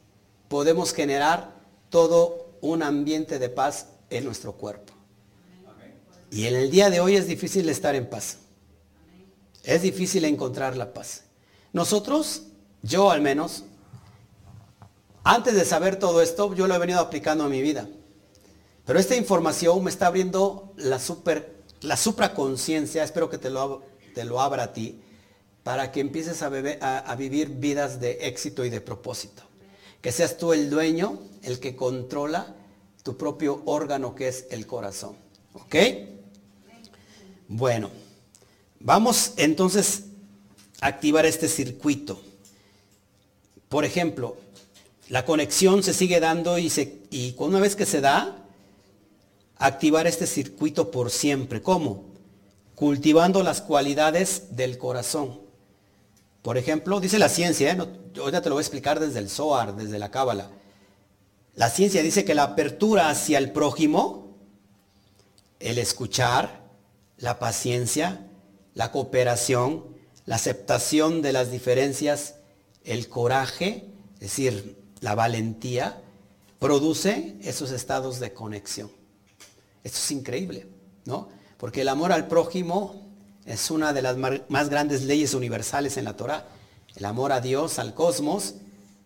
[0.47, 1.55] podemos generar
[1.89, 4.92] todo un ambiente de paz en nuestro cuerpo.
[6.33, 8.39] Y en el día de hoy es difícil estar en paz.
[9.63, 11.25] Es difícil encontrar la paz.
[11.73, 12.45] Nosotros,
[12.81, 13.65] yo al menos,
[15.23, 17.87] antes de saber todo esto, yo lo he venido aplicando a mi vida.
[18.83, 23.83] Pero esta información me está abriendo la super, la supraconciencia, espero que te lo,
[24.15, 25.03] te lo abra a ti,
[25.61, 29.43] para que empieces a, a vivir vidas de éxito y de propósito.
[30.01, 32.55] Que seas tú el dueño, el que controla
[33.03, 35.15] tu propio órgano que es el corazón.
[35.53, 35.75] ¿Ok?
[37.47, 37.89] Bueno,
[38.79, 40.05] vamos entonces
[40.81, 42.21] a activar este circuito.
[43.69, 44.37] Por ejemplo,
[45.09, 48.37] la conexión se sigue dando y, una vez que se da,
[49.57, 51.61] activar este circuito por siempre.
[51.61, 52.05] ¿Cómo?
[52.75, 55.41] Cultivando las cualidades del corazón.
[56.41, 57.77] Por ejemplo, dice la ciencia, ¿eh?
[58.13, 60.49] yo ya te lo voy a explicar desde el Zohar, desde la Cábala.
[61.55, 64.35] La ciencia dice que la apertura hacia el prójimo,
[65.59, 66.62] el escuchar,
[67.23, 68.27] la paciencia,
[68.73, 69.85] la cooperación,
[70.25, 72.35] la aceptación de las diferencias,
[72.83, 76.01] el coraje, es decir, la valentía,
[76.59, 78.91] produce esos estados de conexión.
[79.85, 80.67] Esto es increíble,
[81.05, 81.29] ¿no?
[81.55, 83.09] Porque el amor al prójimo
[83.45, 84.17] es una de las
[84.49, 86.45] más grandes leyes universales en la Torah.
[86.93, 88.55] El amor a Dios, al cosmos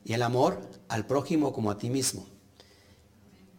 [0.03, 2.25] y el amor al prójimo como a ti mismo.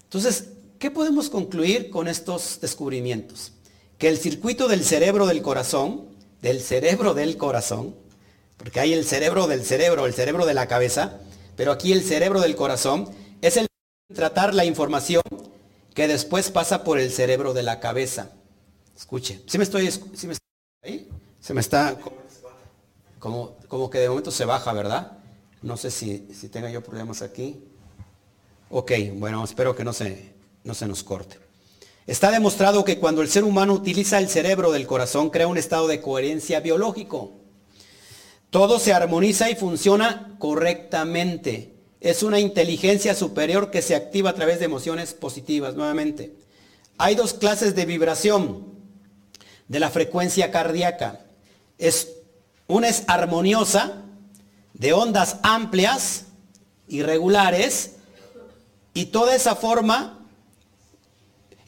[0.03, 0.49] Entonces,
[0.81, 3.53] ¿qué podemos concluir con estos descubrimientos?
[3.99, 6.07] Que el circuito del cerebro del corazón,
[6.41, 7.95] del cerebro del corazón,
[8.57, 11.21] porque hay el cerebro del cerebro, el cerebro de la cabeza,
[11.57, 13.11] pero aquí el cerebro del corazón
[13.43, 13.67] es el
[14.15, 15.23] tratar la información
[15.95, 18.31] que después pasa por el cerebro de la cabeza.
[18.97, 20.35] Escuche, si me estoy, si me
[20.85, 21.09] ahí?
[21.41, 21.97] Se me está
[23.19, 25.19] como, como que de momento se baja, ¿verdad?
[25.63, 27.65] No sé si, si tenga yo problemas aquí.
[28.71, 30.35] Ok, bueno, espero que no se,
[30.65, 31.39] no se nos corte.
[32.09, 35.87] Está demostrado que cuando el ser humano utiliza el cerebro del corazón, crea un estado
[35.89, 37.33] de coherencia biológico.
[38.49, 41.75] Todo se armoniza y funciona correctamente.
[42.01, 46.33] Es una inteligencia superior que se activa a través de emociones positivas, nuevamente.
[46.97, 48.65] Hay dos clases de vibración
[49.69, 51.27] de la frecuencia cardíaca.
[52.69, 54.03] Una es armoniosa,
[54.73, 56.25] de ondas amplias,
[56.89, 57.97] irregulares,
[58.95, 60.18] y toda esa forma,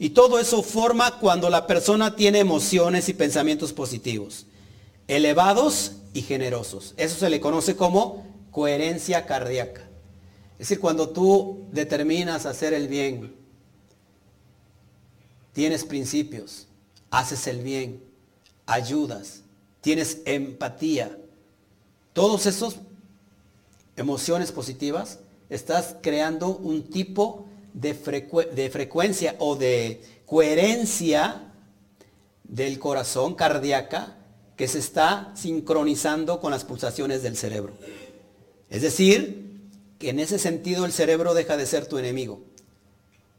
[0.03, 4.47] y todo eso forma cuando la persona tiene emociones y pensamientos positivos,
[5.07, 6.95] elevados y generosos.
[6.97, 9.83] Eso se le conoce como coherencia cardíaca.
[10.53, 13.35] Es decir, cuando tú determinas hacer el bien,
[15.53, 16.67] tienes principios,
[17.11, 18.03] haces el bien,
[18.65, 19.43] ayudas,
[19.83, 21.15] tienes empatía,
[22.15, 22.77] todos esos
[23.97, 25.19] emociones positivas
[25.51, 27.95] estás creando un tipo de,
[28.71, 31.53] frecuencia o de coherencia
[32.45, 34.17] del corazón cardíaca
[34.57, 37.73] que se está sincronizando con las pulsaciones del cerebro.
[38.69, 42.43] Es decir, que en ese sentido el cerebro deja de ser tu enemigo.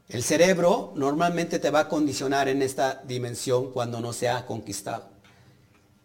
[0.08, 5.10] El cerebro normalmente te va a condicionar en esta dimensión cuando no se ha conquistado.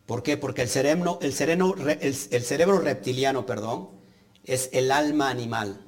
[0.06, 0.38] ¿Por qué?
[0.38, 3.90] Porque el cerebro, el el cerebro reptiliano, perdón,
[4.46, 5.87] es el alma animal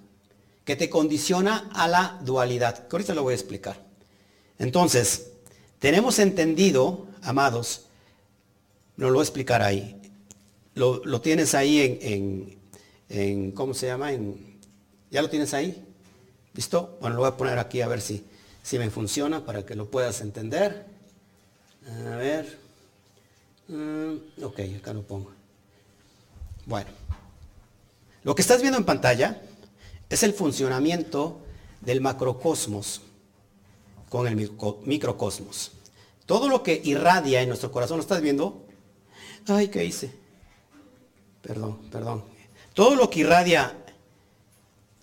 [0.69, 2.88] que te condiciona a la dualidad.
[2.88, 3.84] Que ahorita lo voy a explicar.
[4.60, 5.32] Entonces,
[5.79, 7.88] tenemos entendido, amados,
[8.95, 9.99] no lo voy a explicar ahí.
[10.75, 12.60] Lo, tienes ahí en,
[13.10, 14.13] en, ¿cómo se llama?
[14.13, 14.60] En,
[15.10, 15.84] ¿Ya lo tienes ahí?
[16.53, 16.99] ¿Listo?
[17.01, 18.23] Bueno, lo voy a poner aquí a ver si,
[18.62, 20.86] si me funciona para que lo puedas entender.
[22.12, 22.60] A ver.
[23.69, 25.32] Mm, ok, acá lo pongo.
[26.67, 26.91] Bueno.
[28.23, 29.41] Lo que estás viendo en pantalla
[30.10, 31.39] es el funcionamiento
[31.82, 33.02] del macrocosmos
[34.10, 34.36] con el
[34.86, 35.72] microcosmos.
[36.26, 38.65] Todo lo que irradia en nuestro corazón, ¿lo estás viendo?
[39.48, 40.12] Ay, ¿qué hice?
[41.41, 42.24] Perdón, perdón.
[42.74, 43.76] Todo lo que irradia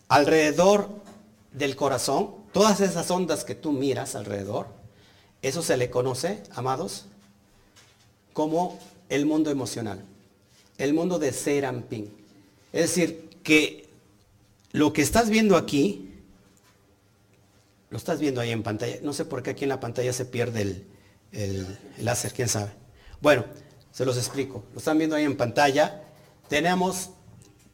[0.09, 0.89] alrededor
[1.53, 4.69] del corazón, todas esas ondas que tú miras alrededor,
[5.43, 7.07] eso se le conoce, amados,
[8.33, 8.79] como
[9.09, 10.05] el mundo emocional,
[10.79, 12.13] el mundo de Serampín.
[12.73, 13.86] Es decir, que
[14.73, 16.11] lo que estás viendo aquí,
[17.91, 18.99] lo estás viendo ahí en pantalla.
[19.03, 20.87] No sé por qué aquí en la pantalla se pierde el,
[21.33, 22.73] el, láser, quién sabe.
[23.21, 23.45] Bueno,
[23.93, 24.65] se los explico.
[24.73, 26.03] Lo están viendo ahí en pantalla.
[26.49, 27.11] Tenemos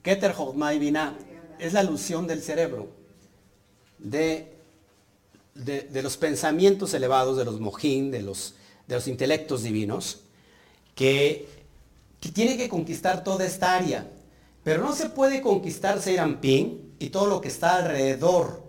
[0.02, 0.34] Keter
[0.78, 1.16] Binah.
[1.58, 2.88] Es la alusión del cerebro,
[3.98, 4.52] de,
[5.54, 8.54] de, los pensamientos elevados, de los mojín, de los,
[8.88, 10.22] de los intelectos divinos,
[10.96, 11.48] que,
[12.20, 14.10] que tiene que conquistar toda esta área.
[14.62, 18.62] Pero no se puede conquistar Serampín y todo lo que está alrededor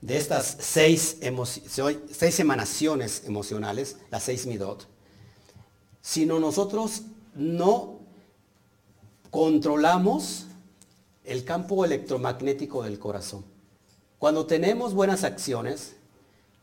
[0.00, 1.18] de estas seis,
[2.10, 4.86] seis emanaciones emocionales, las seis midot,
[6.00, 7.02] sino nosotros
[7.34, 8.00] no
[9.30, 10.46] controlamos
[11.24, 13.44] el campo electromagnético del corazón.
[14.18, 15.96] Cuando tenemos buenas acciones,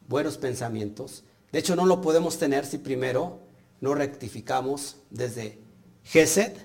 [0.07, 3.39] buenos pensamientos, de hecho no lo podemos tener si primero
[3.79, 5.59] no rectificamos desde
[6.03, 6.57] Geset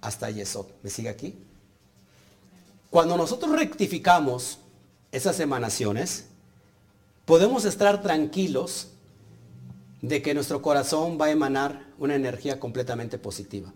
[0.00, 0.66] hasta Yesod.
[0.82, 1.38] ¿Me sigue aquí?
[2.94, 4.60] Cuando nosotros rectificamos
[5.10, 6.26] esas emanaciones,
[7.24, 8.90] podemos estar tranquilos
[10.00, 13.74] de que nuestro corazón va a emanar una energía completamente positiva.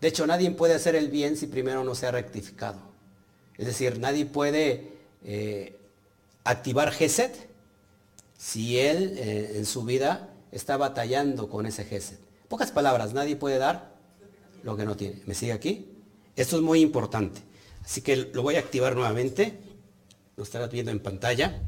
[0.00, 2.78] De hecho, nadie puede hacer el bien si primero no se ha rectificado.
[3.58, 4.92] Es decir, nadie puede
[5.24, 5.76] eh,
[6.44, 7.48] activar Geset
[8.38, 12.20] si él eh, en su vida está batallando con ese Geset.
[12.46, 13.96] Pocas palabras, nadie puede dar
[14.62, 15.22] lo que no tiene.
[15.26, 15.88] ¿Me sigue aquí?
[16.36, 17.52] Esto es muy importante.
[17.84, 19.58] Así que lo voy a activar nuevamente.
[20.36, 21.60] Lo estarás viendo en pantalla.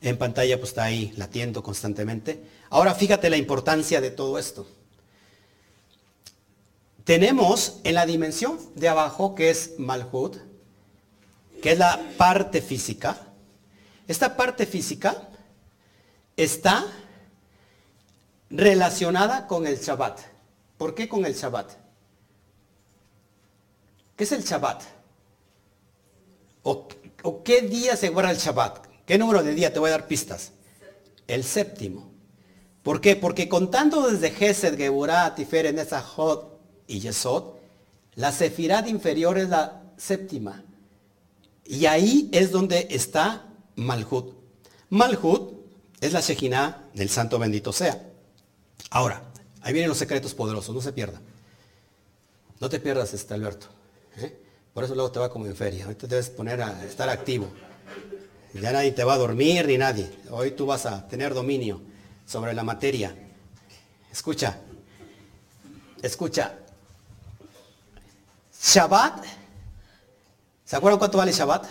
[0.00, 2.42] En pantalla pues está ahí latiendo constantemente.
[2.70, 4.66] Ahora fíjate la importancia de todo esto.
[7.04, 10.36] Tenemos en la dimensión de abajo que es Malhut,
[11.62, 13.18] que es la parte física.
[14.08, 15.28] Esta parte física
[16.36, 16.84] está
[18.50, 20.20] relacionada con el Shabbat.
[20.78, 21.72] ¿Por qué con el Shabbat?
[24.16, 24.82] ¿Qué es el Shabbat?
[26.62, 26.88] ¿O,
[27.44, 28.86] qué día se guarda el Shabbat?
[29.04, 29.72] ¿Qué número de día?
[29.72, 30.52] Te voy a dar pistas.
[31.26, 32.10] El séptimo.
[32.82, 33.16] ¿Por qué?
[33.16, 37.54] Porque contando desde Gesed, Geburah, Tiferet, Nesahot y Yesod,
[38.14, 40.64] la Sefirad inferior es la séptima.
[41.64, 43.46] Y ahí es donde está
[43.76, 44.34] Malhut.
[44.90, 45.54] Malhut
[46.00, 48.02] es la Shejinah del Santo Bendito sea.
[48.90, 49.22] Ahora,
[49.62, 51.20] ahí vienen los secretos poderosos, no se pierda.
[52.60, 53.68] No te pierdas, este Alberto.
[54.18, 54.38] ¿eh?
[54.72, 55.86] Por eso luego te va como en feria.
[55.96, 57.48] Te debes poner a estar activo.
[58.54, 60.10] Ya nadie te va a dormir ni nadie.
[60.30, 61.80] Hoy tú vas a tener dominio
[62.26, 63.14] sobre la materia.
[64.10, 64.58] Escucha,
[66.02, 66.58] escucha.
[68.62, 69.24] Shabbat,
[70.64, 71.66] ¿se acuerdan cuánto vale Shabbat?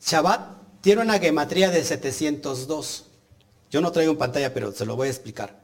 [0.00, 3.04] Shabbat tiene una gematría de 702.
[3.70, 5.60] Yo no traigo en pantalla, pero se lo voy a explicar.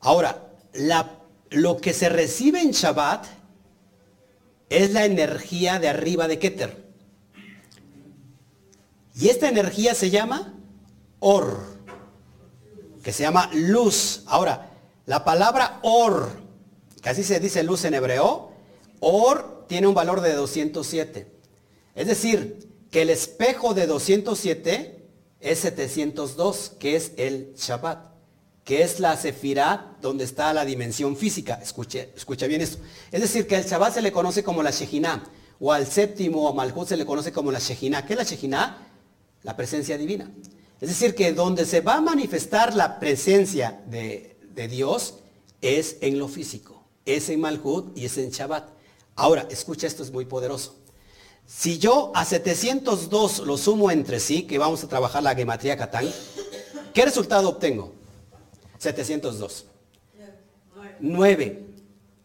[0.00, 0.50] Ahora,
[1.50, 3.26] lo que se recibe en Shabbat
[4.70, 6.90] es la energía de arriba de Keter.
[9.14, 10.54] Y esta energía se llama
[11.18, 11.58] Or,
[13.02, 14.22] que se llama luz.
[14.26, 14.70] Ahora,
[15.04, 16.30] la palabra Or,
[17.02, 18.52] que así se dice luz en hebreo,
[19.00, 21.26] Or tiene un valor de 207.
[21.94, 25.04] Es decir, que el espejo de 207
[25.40, 28.09] es 702, que es el Shabbat
[28.70, 31.58] que es la Sefirá, donde está la dimensión física.
[31.60, 32.78] Escuche, escucha bien esto.
[33.10, 35.24] Es decir, que al Shabbat se le conoce como la Shejinah,
[35.58, 38.06] o al séptimo o Malhut se le conoce como la Shejinah.
[38.06, 38.78] ¿Qué es la Shejinah?
[39.42, 40.30] La presencia divina.
[40.80, 45.14] Es decir, que donde se va a manifestar la presencia de, de Dios
[45.60, 48.68] es en lo físico, es en Malhut y es en Shabbat.
[49.16, 50.76] Ahora, escucha, esto es muy poderoso.
[51.44, 56.08] Si yo a 702 lo sumo entre sí, que vamos a trabajar la gematría Catán,
[56.94, 57.98] ¿qué resultado obtengo?
[58.80, 59.66] 702.
[61.00, 61.62] 9.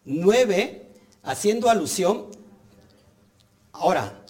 [0.04, 0.88] 9
[1.22, 2.26] haciendo alusión.
[3.72, 4.24] Ahora,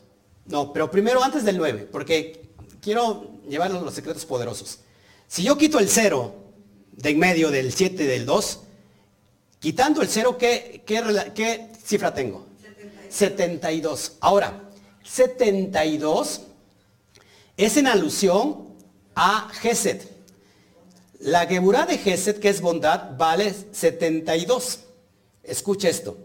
[0.46, 2.50] no, pero primero antes del 9, porque
[2.80, 4.80] quiero llevarnos los secretos poderosos.
[5.28, 6.34] Si yo quito el 0
[6.92, 8.60] de en medio del 7 del 2,
[9.60, 12.46] quitando el 0, ¿qué, qué, cifra tengo?
[13.08, 14.16] 72.
[14.20, 14.68] Ahora,
[15.04, 16.40] 72
[17.56, 18.74] es en alusión
[19.14, 20.15] a Geset.
[21.20, 24.80] La Geburá de Geset, que es bondad, vale 72.
[25.42, 26.18] Escucha esto,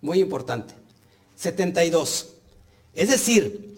[0.00, 0.74] muy importante.
[1.36, 2.28] 72.
[2.94, 3.76] Es decir,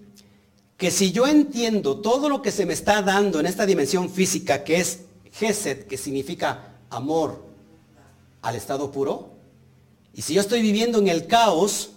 [0.77, 4.65] que si yo entiendo todo lo que se me está dando en esta dimensión física,
[4.65, 5.01] que es
[5.33, 7.45] Geset, que significa amor
[8.43, 9.31] al estado puro,
[10.15, 11.91] y si yo estoy viviendo en el caos,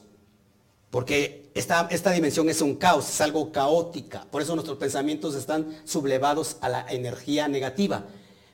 [0.89, 5.77] porque esta, esta dimensión es un caos, es algo caótica, por eso nuestros pensamientos están
[5.85, 8.05] sublevados a la energía negativa.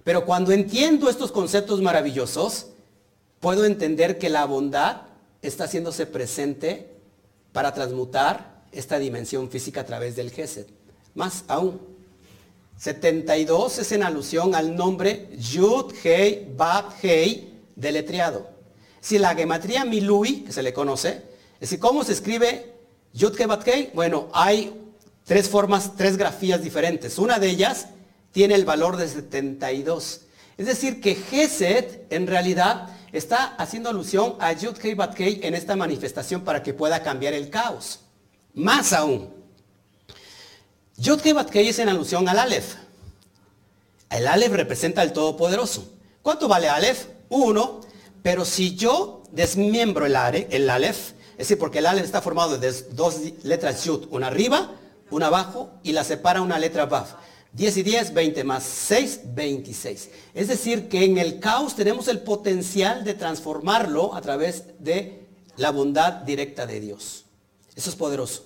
[0.08, 2.68] Pero cuando entiendo estos conceptos maravillosos,
[3.42, 5.02] puedo entender que la bondad
[5.42, 6.96] está haciéndose presente
[7.52, 10.68] para transmutar esta dimensión física a través del Gesed.
[11.14, 11.82] Más aún,
[12.78, 18.48] 72 es en alusión al nombre Yud Hei Bat Hei deletreado.
[19.02, 21.22] Si la gematría Milui, que se le conoce,
[21.56, 22.76] es decir, ¿cómo se escribe
[23.12, 23.92] Yud Hei Bat Hei?
[23.94, 24.74] Bueno, hay
[25.26, 27.18] tres formas, tres grafías diferentes.
[27.18, 27.88] Una de ellas
[28.32, 30.22] tiene el valor de 72.
[30.58, 35.54] Es decir, que Geset en realidad está haciendo alusión a Yud Kei Bat Kei en
[35.54, 38.00] esta manifestación para que pueda cambiar el caos.
[38.54, 39.30] Más aún,
[40.98, 42.76] Yud Kei Bat Kei es en alusión al Aleph.
[44.10, 45.88] El Aleph representa al Todopoderoso.
[46.22, 47.06] ¿Cuánto vale Aleph?
[47.30, 47.82] Uno.
[48.24, 52.58] pero si yo desmiembro el, are, el Aleph, es decir, porque el Aleph está formado
[52.58, 54.72] de dos letras Yud, una arriba,
[55.12, 57.08] una abajo, y la separa una letra Vav.
[57.58, 60.10] 10 y 10, 20 más 6, 26.
[60.36, 65.72] Es decir, que en el caos tenemos el potencial de transformarlo a través de la
[65.72, 67.26] bondad directa de Dios.
[67.76, 68.46] Eso es poderoso.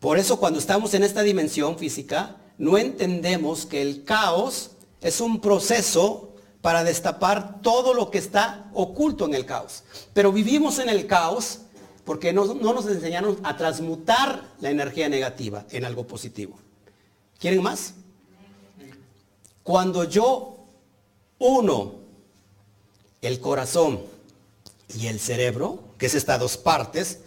[0.00, 5.40] Por eso cuando estamos en esta dimensión física, no entendemos que el caos es un
[5.40, 9.82] proceso para destapar todo lo que está oculto en el caos.
[10.12, 11.60] Pero vivimos en el caos
[12.04, 16.58] porque no, no nos enseñaron a transmutar la energía negativa en algo positivo.
[17.38, 17.94] ¿Quieren más?
[19.62, 20.56] Cuando yo
[21.38, 21.94] uno
[23.20, 24.00] el corazón
[24.96, 27.20] y el cerebro, que es estas dos partes,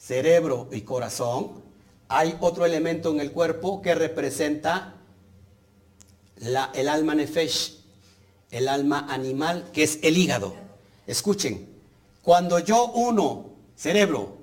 [0.00, 1.62] cerebro y corazón,
[2.08, 4.94] hay otro elemento en el cuerpo que representa
[6.36, 7.80] el alma nefesh,
[8.50, 10.54] el alma animal, que es el hígado.
[11.06, 11.68] Escuchen,
[12.22, 14.38] cuando yo uno cerebro,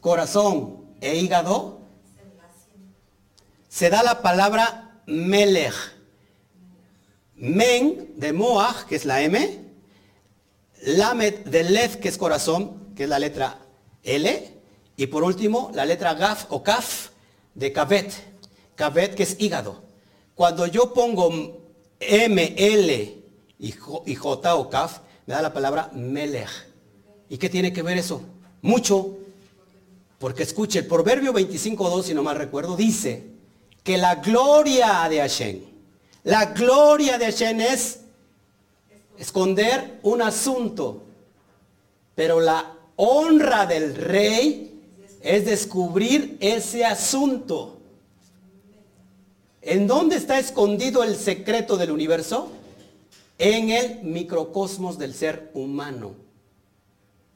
[0.00, 1.81] corazón e hígado,
[3.72, 5.74] se da la palabra melech.
[7.36, 9.64] Men de Moach, que es la M,
[10.82, 13.58] Lamed de Lev, que es corazón, que es la letra
[14.02, 14.60] L,
[14.96, 17.12] y por último la letra Gaf o Kaf
[17.54, 18.12] de Kavet,
[18.74, 19.82] Kavet que es hígado.
[20.34, 21.62] Cuando yo pongo
[21.98, 23.22] M, L
[23.58, 26.68] y J, o Kaf, me da la palabra Melech.
[27.30, 28.20] ¿Y qué tiene que ver eso?
[28.60, 29.16] Mucho.
[30.18, 33.31] Porque escuche, el proverbio 25.2, si no mal recuerdo, dice,
[33.82, 35.60] que la gloria de Hashem,
[36.24, 38.00] la gloria de Hashem es
[39.18, 41.02] esconder un asunto,
[42.14, 44.80] pero la honra del rey
[45.20, 47.78] es descubrir ese asunto.
[49.60, 52.50] ¿En dónde está escondido el secreto del universo?
[53.38, 56.14] En el microcosmos del ser humano,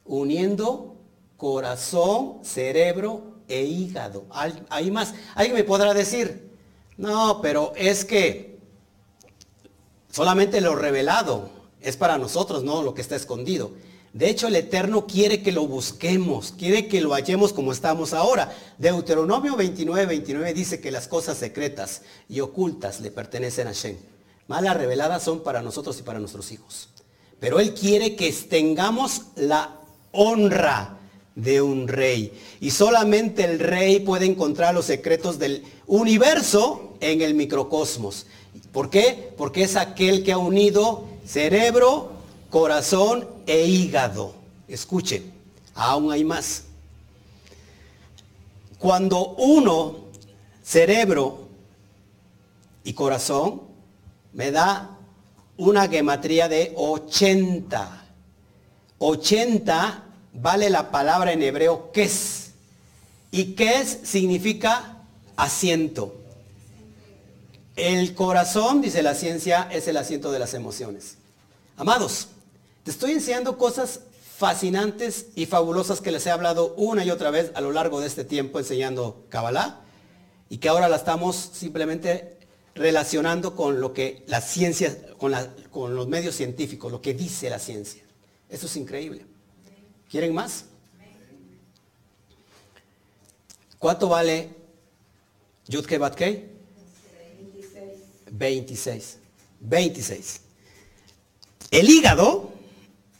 [0.05, 0.95] uniendo
[1.37, 4.25] corazón, cerebro e hígado.
[4.69, 5.13] Hay más.
[5.35, 6.51] Alguien me podrá decir,
[6.97, 8.59] no, pero es que
[10.11, 11.49] solamente lo revelado
[11.81, 13.71] es para nosotros, no lo que está escondido.
[14.13, 18.51] De hecho, el Eterno quiere que lo busquemos, quiere que lo hallemos como estamos ahora.
[18.79, 23.97] Deuteronomio 29, 29 dice que las cosas secretas y ocultas le pertenecen a Shem.
[24.47, 26.89] Malas reveladas son para nosotros y para nuestros hijos.
[27.39, 29.81] Pero Él quiere que tengamos la
[30.11, 30.96] honra
[31.37, 32.33] de un rey.
[32.59, 38.25] Y solamente el rey puede encontrar los secretos del universo en el microcosmos.
[38.71, 39.31] ¿Por qué?
[39.37, 42.11] Porque es aquel que ha unido cerebro,
[42.49, 44.33] corazón e hígado.
[44.67, 45.31] Escuchen,
[45.75, 46.63] aún hay más.
[48.79, 49.97] Cuando uno,
[50.63, 51.47] cerebro
[52.83, 53.61] y corazón,
[54.33, 54.97] me da
[55.55, 58.05] una gematría de 80.
[58.97, 60.06] 80
[60.41, 62.51] vale la palabra en hebreo es
[63.31, 65.03] Y es significa
[65.35, 66.15] asiento.
[67.75, 71.17] El corazón, dice la ciencia, es el asiento de las emociones.
[71.75, 72.29] Amados,
[72.83, 73.99] te estoy enseñando cosas
[74.37, 78.07] fascinantes y fabulosas que les he hablado una y otra vez a lo largo de
[78.07, 79.81] este tiempo enseñando Kabbalah
[80.49, 82.37] y que ahora la estamos simplemente
[82.73, 85.33] relacionando con lo que la ciencia, con,
[85.71, 88.03] con los medios científicos, lo que dice la ciencia.
[88.49, 89.25] Eso es increíble.
[90.09, 90.65] ¿Quieren más?
[93.77, 94.49] ¿Cuánto vale
[95.67, 96.49] Yudke Batkei?
[98.31, 99.17] 26.
[99.59, 100.41] 26.
[101.71, 102.51] El hígado,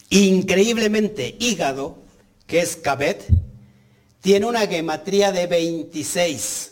[0.10, 1.98] increíblemente hígado,
[2.46, 3.26] que es Kabet,
[4.22, 6.72] tiene una gematría de 26.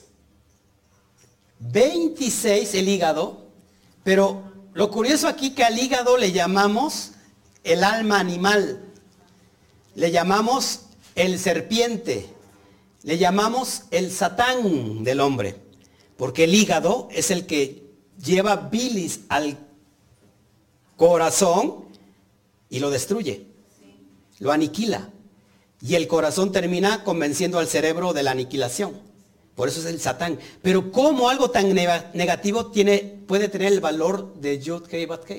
[1.59, 3.45] 26 el hígado,
[4.03, 4.43] pero
[4.73, 7.11] lo curioso aquí que al hígado le llamamos
[7.63, 8.85] el alma animal
[9.95, 10.81] le llamamos
[11.15, 12.27] el serpiente,
[13.03, 15.55] le llamamos el satán del hombre,
[16.17, 17.83] porque el hígado es el que
[18.23, 19.57] lleva bilis al
[20.97, 21.85] corazón
[22.69, 23.47] y lo destruye,
[24.39, 25.09] lo aniquila.
[25.81, 28.99] Y el corazón termina convenciendo al cerebro de la aniquilación.
[29.55, 30.39] Por eso es el Satán.
[30.61, 35.29] Pero ¿cómo algo tan negativo tiene, puede tener el valor de Yud Kei Bat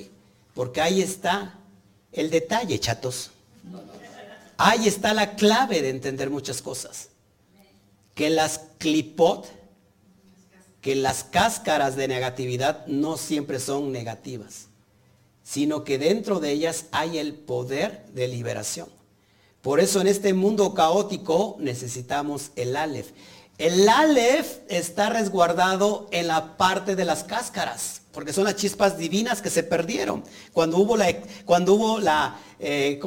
[0.55, 1.59] Porque ahí está
[2.13, 3.31] el detalle, chatos.
[4.59, 7.09] Ahí está la clave de entender muchas cosas.
[8.15, 9.47] Que las clipot,
[10.81, 14.69] que las cáscaras de negatividad no siempre son negativas,
[15.43, 18.89] sino que dentro de ellas hay el poder de liberación.
[19.61, 23.11] Por eso en este mundo caótico necesitamos el Aleph.
[23.59, 28.03] El Aleph está resguardado en la parte de las cáscaras.
[28.17, 30.25] Porque son las chispas divinas que se perdieron.
[30.55, 31.15] Cuando hubo la,
[31.45, 32.99] cuando hubo la, eh,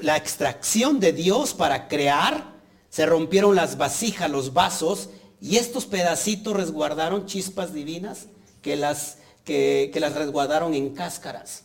[0.00, 2.54] la extracción de Dios para crear,
[2.88, 5.10] se rompieron las vasijas, los vasos,
[5.42, 8.28] y estos pedacitos resguardaron chispas divinas
[8.62, 11.64] que las, que, que las resguardaron en cáscaras.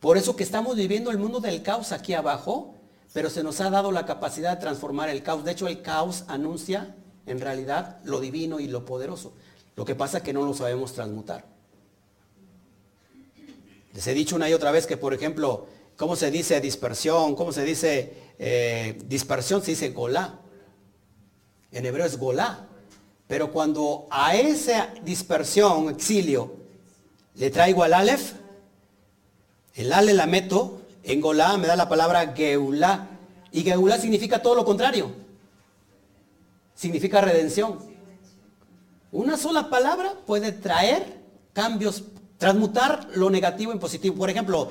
[0.00, 2.74] Por eso que estamos viviendo el mundo del caos aquí abajo,
[3.12, 5.44] pero se nos ha dado la capacidad de transformar el caos.
[5.44, 9.34] De hecho, el caos anuncia en realidad lo divino y lo poderoso.
[9.76, 11.53] Lo que pasa es que no lo sabemos transmutar.
[13.94, 17.36] Les he dicho una y otra vez que, por ejemplo, ¿cómo se dice dispersión?
[17.36, 19.62] ¿Cómo se dice eh, dispersión?
[19.62, 20.40] Se dice golá.
[21.70, 22.66] En hebreo es golá.
[23.28, 26.56] Pero cuando a esa dispersión, exilio,
[27.36, 28.32] le traigo al alef,
[29.74, 33.08] el ale la meto, en golá me da la palabra geulá.
[33.52, 35.12] Y geulá significa todo lo contrario.
[36.74, 37.78] Significa redención.
[39.12, 41.20] Una sola palabra puede traer
[41.52, 42.02] cambios
[42.38, 44.16] Transmutar lo negativo en positivo.
[44.16, 44.70] Por ejemplo,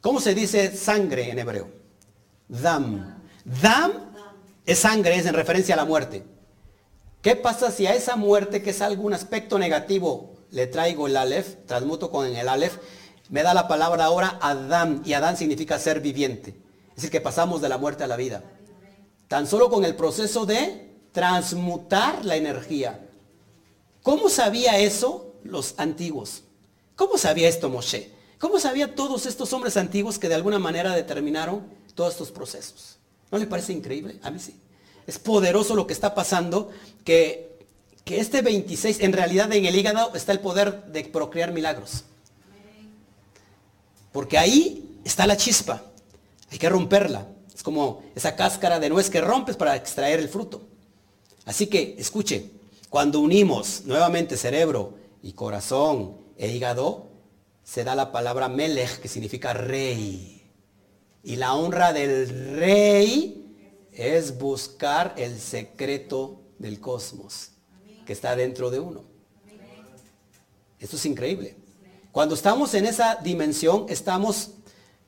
[0.00, 1.68] ¿cómo se dice sangre en hebreo?
[2.48, 3.22] Dam.
[3.44, 3.92] Dam
[4.64, 6.24] es sangre, es en referencia a la muerte.
[7.22, 11.56] ¿Qué pasa si a esa muerte, que es algún aspecto negativo, le traigo el alef,
[11.66, 12.78] transmuto con el alef,
[13.30, 16.50] me da la palabra ahora Adam, y Adán significa ser viviente.
[16.90, 18.42] Es decir, que pasamos de la muerte a la vida.
[19.28, 23.08] Tan solo con el proceso de transmutar la energía.
[24.02, 26.44] ¿Cómo sabía eso los antiguos?
[26.96, 28.10] ¿Cómo sabía esto Moshe?
[28.38, 31.62] ¿Cómo sabía todos estos hombres antiguos que de alguna manera determinaron
[31.94, 32.96] todos estos procesos?
[33.30, 34.18] ¿No le parece increíble?
[34.22, 34.58] A mí sí.
[35.06, 36.70] Es poderoso lo que está pasando,
[37.04, 37.58] que,
[38.04, 42.04] que este 26, en realidad en el hígado está el poder de procrear milagros.
[44.12, 45.84] Porque ahí está la chispa.
[46.50, 47.26] Hay que romperla.
[47.54, 50.62] Es como esa cáscara de nuez que rompes para extraer el fruto.
[51.44, 52.50] Así que, escuche,
[52.88, 57.10] cuando unimos nuevamente cerebro y corazón e hígado,
[57.62, 60.42] se da la palabra melech, que significa rey.
[61.22, 67.50] Y la honra del rey es buscar el secreto del cosmos
[68.04, 69.04] que está dentro de uno.
[70.78, 71.56] Esto es increíble.
[72.12, 74.52] Cuando estamos en esa dimensión, estamos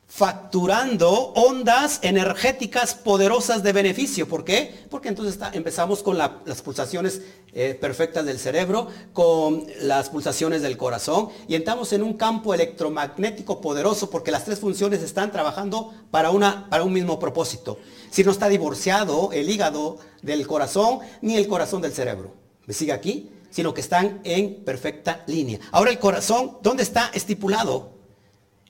[0.08, 4.26] facturando ondas energéticas poderosas de beneficio.
[4.26, 4.86] ¿Por qué?
[4.88, 7.20] Porque entonces empezamos con las pulsaciones
[7.52, 13.60] eh, perfectas del cerebro, con las pulsaciones del corazón y entramos en un campo electromagnético
[13.60, 17.78] poderoso porque las tres funciones están trabajando para, una, para un mismo propósito.
[18.10, 22.32] Si no está divorciado el hígado del corazón ni el corazón del cerebro.
[22.64, 23.30] ¿Me sigue aquí?
[23.50, 25.58] Sino que están en perfecta línea.
[25.70, 27.92] Ahora el corazón, ¿dónde está estipulado?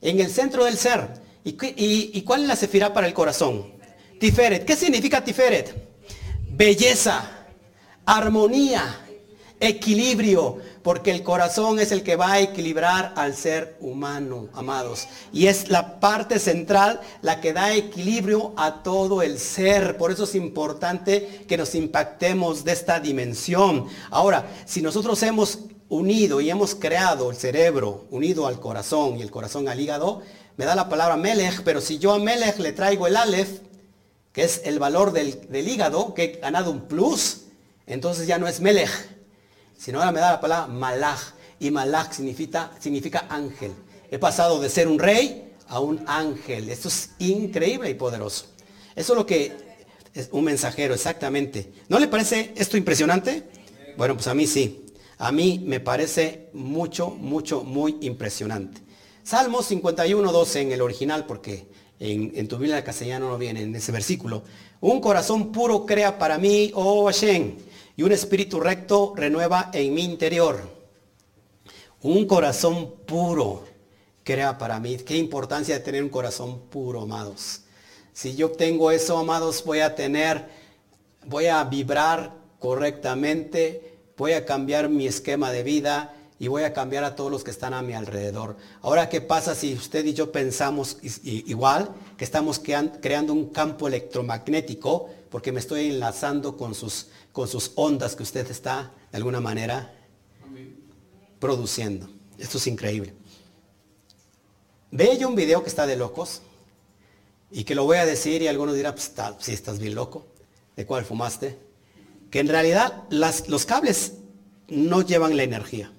[0.01, 1.28] En el centro del ser
[1.77, 3.73] ¿Y, cuál es la sefirá para el corazón?
[4.21, 4.65] Tiferet.
[4.65, 5.89] ¿Qué significa Tiferet?
[6.51, 7.47] Belleza,
[8.05, 8.83] armonía,
[9.61, 15.07] equilibrio, porque el corazón es el que va a equilibrar al ser humano, amados.
[15.33, 19.97] Y es la parte central la que da equilibrio a todo el ser.
[19.97, 23.87] Por eso es importante que nos impactemos de esta dimensión.
[24.11, 29.31] Ahora, si nosotros hemos unido y hemos creado el cerebro unido al corazón y el
[29.31, 30.23] corazón al hígado,
[30.59, 33.61] me da la palabra Melech, pero si yo a Melech le traigo el Aleph,
[34.33, 37.43] que es el valor del, hígado, que he ganado un plus,
[37.87, 38.91] entonces ya no es Melech,
[39.79, 41.21] sino ahora me da la palabra Malach.
[41.61, 43.73] Y Malach significa, significa ángel.
[44.11, 46.69] He pasado de ser un rey a un ángel.
[46.71, 48.47] Esto es increíble y poderoso.
[48.97, 49.53] Eso es lo que
[50.13, 51.73] es un mensajero, exactamente.
[51.89, 53.45] ¿No le parece esto impresionante?
[53.97, 54.87] Bueno, pues a mí sí.
[55.19, 58.88] A mí me parece mucho, mucho, muy impresionante.
[59.29, 61.67] Salmo 51, 12 en el original, porque
[62.01, 64.43] en, tu Biblia castellano no viene en ese versículo.
[64.81, 67.57] Un corazón puro crea para mí, oh Hashem,
[67.95, 70.67] y un espíritu recto renueva en mi interior.
[72.01, 73.67] Un corazón puro
[74.25, 74.97] crea para mí.
[74.97, 77.65] Qué importancia de tener un corazón puro, amados.
[78.15, 80.49] Si yo tengo eso, amados, voy a tener,
[81.27, 87.05] voy a vibrar correctamente, voy a cambiar mi esquema de vida y voy a cambiar
[87.05, 88.57] a todos los que están a mi alrededor.
[88.83, 95.11] Ahora, ¿qué pasa si usted y yo pensamos igual, que estamos creando un campo electromagnético,
[95.31, 97.09] porque me estoy enlazando con sus,
[97.75, 99.93] ondas que usted está, de alguna manera,
[101.41, 102.09] produciendo?
[102.39, 103.15] Esto es increíble.
[104.93, 106.43] Ve yo un video que está de locos
[107.51, 110.27] y que lo voy a decir y algunos dirán, pues si estás bien loco,
[110.77, 111.59] ¿de cuál fumaste?
[112.31, 114.15] Que en realidad los cables
[114.69, 115.93] no llevan la energía.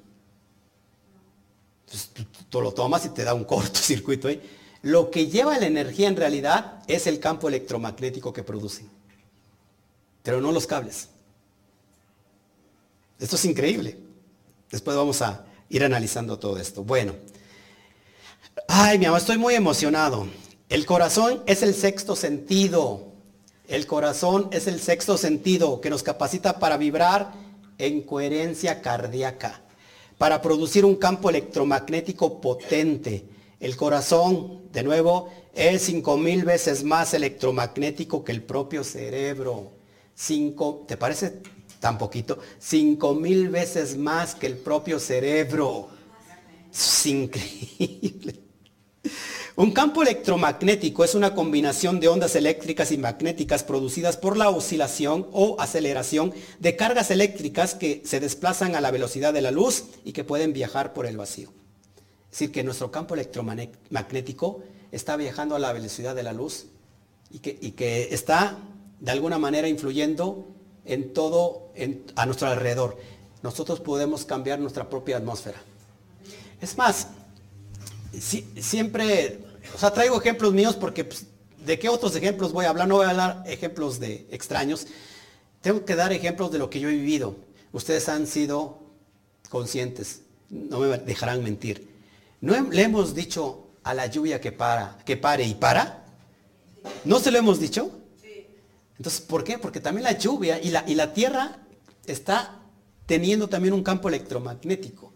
[2.49, 4.41] Tú, lo tomas y te da un cortocircuito ahí.
[4.81, 8.89] Lo que lleva la energía en realidad es el campo electromagnético que producen,
[10.23, 11.09] pero no los cables.
[13.19, 13.97] Esto es increíble.
[14.71, 16.83] Después vamos a ir analizando todo esto.
[16.83, 17.13] Bueno,
[18.67, 20.27] ay, mi amor, estoy muy emocionado.
[20.69, 23.07] El corazón es el sexto sentido.
[23.67, 27.33] El corazón es el sexto sentido que nos capacita para vibrar
[27.77, 29.61] en coherencia cardíaca,
[30.19, 33.25] para producir un campo electromagnético potente.
[33.59, 39.71] El corazón, de nuevo, es cinco mil veces más electromagnético que el propio cerebro.
[40.13, 41.41] Cinco, ¿te parece
[41.79, 42.37] tan poquito?
[42.59, 45.87] Cinco mil veces más que el propio cerebro.
[46.69, 48.48] Es increíble.
[49.59, 55.27] Un campo electromagnético es una combinación de ondas eléctricas y magnéticas producidas por la oscilación
[55.33, 60.13] o aceleración de cargas eléctricas que se desplazan a la velocidad de la luz y
[60.13, 61.49] que pueden viajar por el vacío.
[62.23, 66.67] Es decir, que nuestro campo electromagnético está viajando a la velocidad de la luz
[67.29, 68.59] y que, está
[69.01, 70.47] de alguna manera influyendo
[70.85, 71.73] en todo
[72.15, 72.97] a nuestro alrededor.
[73.43, 75.61] Nosotros podemos cambiar nuestra propia atmósfera.
[76.61, 77.09] Es más,
[78.21, 81.25] siempre, o sea, traigo ejemplos míos porque pues,
[81.65, 84.87] de qué otros ejemplos voy a hablar, no voy a hablar ejemplos de extraños.
[85.61, 87.35] Tengo que dar ejemplos de lo que yo he vivido.
[87.71, 88.79] Ustedes han sido
[89.49, 91.89] conscientes, no me dejarán mentir.
[92.41, 96.05] ¿No le hemos dicho a la lluvia que para, que pare y para?
[97.03, 97.91] ¿No se lo hemos dicho?
[98.97, 99.57] Entonces, ¿por qué?
[99.57, 101.59] Porque también la lluvia y la, y la tierra
[102.05, 102.59] está
[103.05, 105.13] teniendo también un campo electromagnético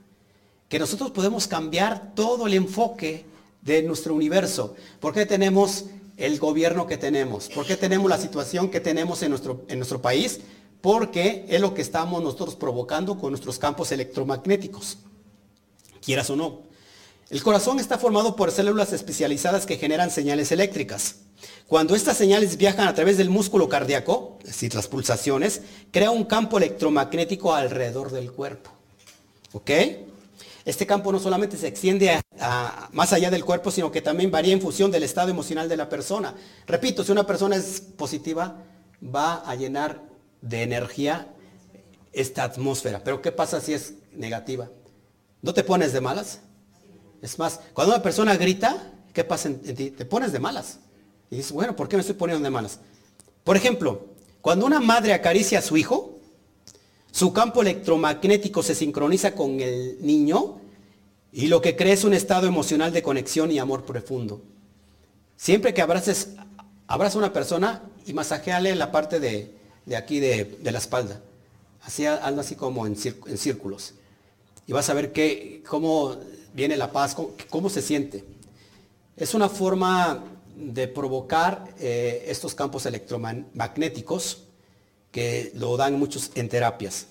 [0.69, 3.25] que nosotros podemos cambiar todo el enfoque
[3.63, 4.75] de nuestro universo.
[4.99, 5.85] ¿Por qué tenemos
[6.17, 7.49] el gobierno que tenemos?
[7.49, 10.41] ¿Por qué tenemos la situación que tenemos en nuestro, en nuestro país?
[10.81, 14.97] Porque es lo que estamos nosotros provocando con nuestros campos electromagnéticos,
[16.01, 16.63] quieras o no.
[17.29, 21.15] El corazón está formado por células especializadas que generan señales eléctricas.
[21.67, 25.61] Cuando estas señales viajan a través del músculo cardíaco, es decir, las pulsaciones,
[25.91, 28.71] crea un campo electromagnético alrededor del cuerpo.
[29.53, 29.71] ¿Ok?
[30.65, 32.21] Este campo no solamente se extiende
[32.91, 35.89] más allá del cuerpo, sino que también varía en función del estado emocional de la
[35.89, 36.35] persona.
[36.65, 38.57] Repito, si una persona es positiva,
[39.03, 40.01] va a llenar
[40.41, 41.27] de energía
[42.13, 43.03] esta atmósfera.
[43.03, 44.69] Pero ¿qué pasa si es negativa?
[45.41, 46.39] ¿No te pones de malas?
[47.21, 49.91] Es más, cuando una persona grita, ¿qué pasa en, ti?
[49.91, 50.79] Te pones de malas.
[51.29, 52.79] Y dices, bueno, ¿por qué me estoy poniendo de malas?
[53.43, 54.07] Por ejemplo,
[54.41, 56.12] cuando una madre acaricia a su hijo,
[57.13, 60.59] su campo electromagnético se sincroniza con el niño
[61.31, 64.41] y lo que crea es un estado emocional de conexión y amor profundo.
[65.37, 66.29] Siempre que abraces,
[66.87, 69.51] abraza a una persona y masajeale la parte de,
[69.95, 71.21] aquí de, la espalda.
[71.83, 73.93] Así anda así como en, círculos.
[74.65, 76.17] Y vas a ver que, cómo
[76.55, 77.15] viene la paz,
[77.47, 78.23] cómo, se siente.
[79.15, 80.23] Es una forma
[80.55, 84.45] de provocar eh, estos campos electromagnéticos
[85.13, 87.05] que lo dan muchos en terapias.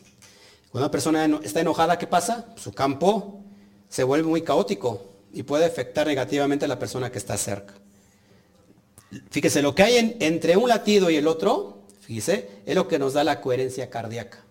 [0.71, 2.53] Cuando una persona está enojada, ¿qué pasa?
[2.57, 3.41] Su campo
[3.89, 7.75] se vuelve muy caótico y puede afectar negativamente a la persona que está cerca.
[9.31, 13.13] Fíjese, lo que hay entre un latido y el otro, fíjese, es lo que nos
[13.13, 14.45] da la coherencia cardíaca.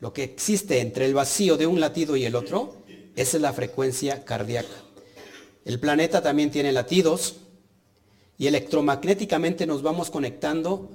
[0.00, 2.76] Lo que existe entre el vacío de un latido y el otro,
[3.16, 4.68] esa es la frecuencia cardíaca.
[5.64, 7.36] El planeta también tiene latidos
[8.36, 10.90] y electromagnéticamente nos vamos conectando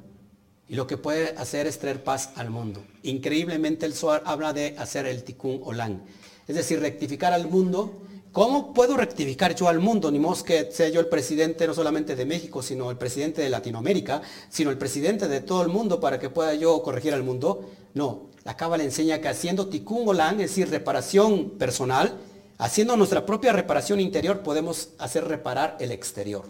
[0.68, 2.84] y lo que puede hacer es traer paz al mundo.
[3.04, 6.02] Increíblemente el Zohar habla de hacer el tikkun olam,
[6.48, 8.02] es decir, rectificar al mundo.
[8.32, 10.12] ¿Cómo puedo rectificar yo al mundo?
[10.12, 13.50] Ni más que sea yo el presidente no solamente de México, sino el presidente de
[13.50, 17.70] Latinoamérica, sino el presidente de todo el mundo para que pueda yo corregir al mundo.
[17.94, 22.18] No, la Cábala enseña que haciendo tikkun olam, es decir, reparación personal,
[22.58, 26.46] haciendo nuestra propia reparación interior, podemos hacer reparar el exterior.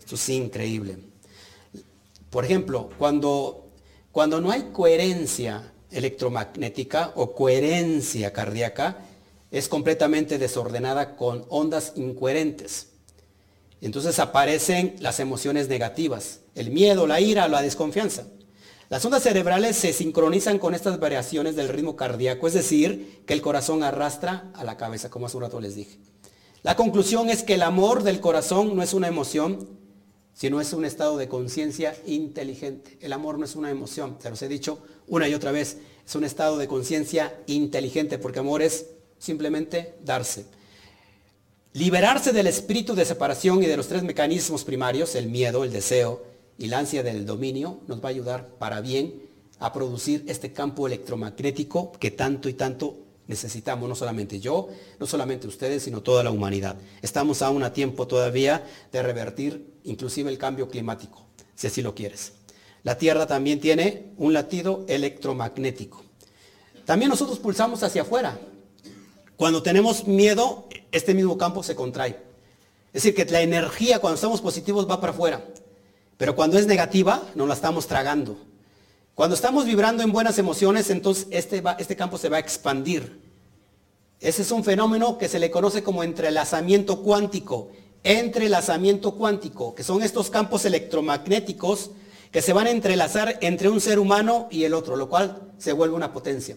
[0.00, 0.98] Esto es increíble.
[2.30, 3.70] Por ejemplo, cuando,
[4.12, 8.98] cuando no hay coherencia electromagnética o coherencia cardíaca,
[9.50, 12.88] es completamente desordenada con ondas incoherentes.
[13.80, 18.26] Entonces aparecen las emociones negativas, el miedo, la ira, la desconfianza.
[18.90, 23.42] Las ondas cerebrales se sincronizan con estas variaciones del ritmo cardíaco, es decir, que el
[23.42, 25.98] corazón arrastra a la cabeza, como hace un rato les dije.
[26.62, 29.77] La conclusión es que el amor del corazón no es una emoción,
[30.38, 32.96] sino es un estado de conciencia inteligente.
[33.00, 34.78] El amor no es una emoción, se los he dicho
[35.08, 38.86] una y otra vez, es un estado de conciencia inteligente, porque amor es
[39.18, 40.46] simplemente darse.
[41.72, 46.22] Liberarse del espíritu de separación y de los tres mecanismos primarios, el miedo, el deseo
[46.56, 49.20] y la ansia del dominio, nos va a ayudar para bien
[49.58, 54.68] a producir este campo electromagnético que tanto y tanto necesitamos, no solamente yo,
[54.98, 56.76] no solamente ustedes, sino toda la humanidad.
[57.02, 61.24] Estamos aún a tiempo todavía de revertir inclusive el cambio climático,
[61.54, 62.32] si así lo quieres.
[62.82, 66.02] La Tierra también tiene un latido electromagnético.
[66.84, 68.38] También nosotros pulsamos hacia afuera.
[69.36, 72.18] Cuando tenemos miedo, este mismo campo se contrae.
[72.88, 75.44] Es decir, que la energía cuando estamos positivos va para afuera.
[76.16, 78.38] Pero cuando es negativa, nos la estamos tragando.
[79.18, 83.20] Cuando estamos vibrando en buenas emociones, entonces este, este campo se va a expandir.
[84.20, 87.72] Ese es un fenómeno que se le conoce como entrelazamiento cuántico.
[88.04, 91.90] Entrelazamiento cuántico, que son estos campos electromagnéticos
[92.30, 95.72] que se van a entrelazar entre un ser humano y el otro, lo cual se
[95.72, 96.56] vuelve una potencia.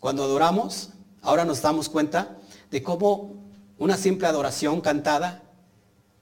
[0.00, 2.38] Cuando adoramos, ahora nos damos cuenta
[2.70, 3.34] de cómo
[3.76, 5.42] una simple adoración cantada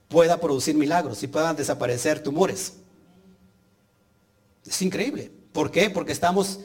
[0.09, 2.79] pueda producir milagros y puedan desaparecer tumores.
[4.67, 5.31] Es increíble.
[5.53, 5.91] ¿Por qué?
[5.91, 6.61] Porque estamos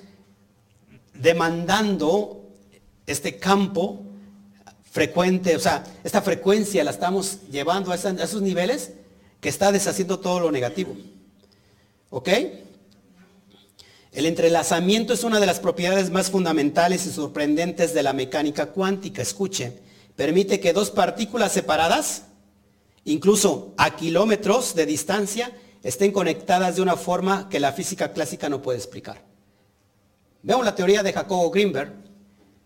[1.13, 2.49] demandando
[3.05, 4.05] este campo
[4.89, 8.91] frecuente, o sea, esta frecuencia la estamos llevando a, esos niveles
[9.39, 10.95] que está deshaciendo todo lo negativo.
[12.09, 12.29] ¿Ok?
[14.11, 19.21] El entrelazamiento es una de las propiedades más fundamentales y sorprendentes de la mecánica cuántica.
[19.21, 19.79] Escuche,
[20.17, 22.23] permite que dos partículas separadas,
[23.05, 25.53] incluso a kilómetros de distancia,
[25.83, 29.23] estén conectadas de una forma que la física clásica no puede explicar.
[30.43, 31.93] Vemos la teoría de Jacobo Greenberg,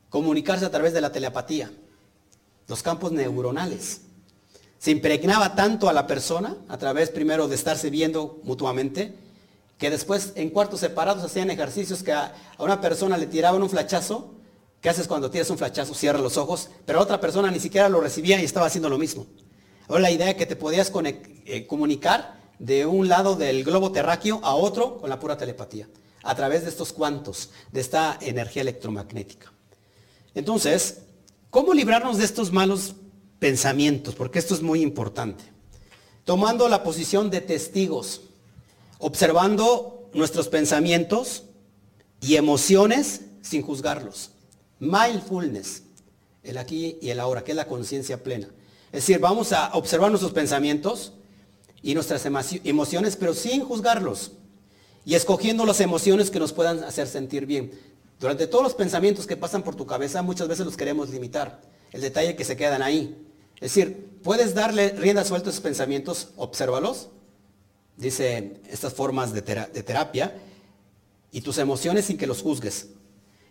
[0.09, 1.71] comunicarse a través de la telepatía,
[2.67, 4.01] los campos neuronales.
[4.77, 9.15] Se impregnaba tanto a la persona, a través primero de estarse viendo mutuamente,
[9.77, 14.33] que después en cuartos separados hacían ejercicios que a, una persona le tiraban un flachazo.
[14.79, 15.93] ¿Qué haces cuando tiras un flachazo?
[15.93, 19.25] Cierra los ojos, pero otra persona ni siquiera lo recibía y estaba haciendo lo mismo.
[19.87, 20.91] Ahora la idea es que te podías
[21.45, 25.87] eh, comunicar de un lado del globo terráqueo a otro con la pura telepatía,
[26.23, 29.51] a través de estos cuantos, de esta energía electromagnética.
[30.33, 30.99] Entonces,
[31.49, 32.95] ¿cómo librarnos de estos malos
[33.39, 34.15] pensamientos?
[34.15, 35.43] Porque esto es muy importante.
[36.23, 38.21] Tomando la posición de testigos
[38.99, 41.43] observando nuestros pensamientos
[42.21, 44.31] y emociones sin juzgarlos.
[44.79, 45.83] Mindfulness,
[46.43, 48.47] el aquí y el ahora, que es la conciencia plena.
[48.87, 51.13] Es decir, vamos a observar nuestros pensamientos
[51.85, 54.31] y nuestras emociones, pero sin juzgarlos.
[55.05, 57.79] Y escogiendo las emociones que nos puedan hacer sentir bien.
[58.19, 61.61] Durante todos los pensamientos que pasan por tu cabeza, muchas veces los queremos limitar.
[61.91, 63.15] El detalle que se quedan ahí.
[63.57, 67.09] Es decir, puedes darle rienda suelta a esos pensamientos, obsérvalos,
[67.97, 70.35] dice estas formas de, terapia,
[71.31, 72.87] y tus emociones sin que los juzgues.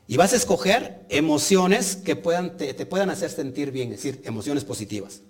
[0.08, 4.22] Y vas a escoger emociones que puedan, te, te, puedan hacer sentir bien, es decir,
[4.24, 5.20] emociones positivas.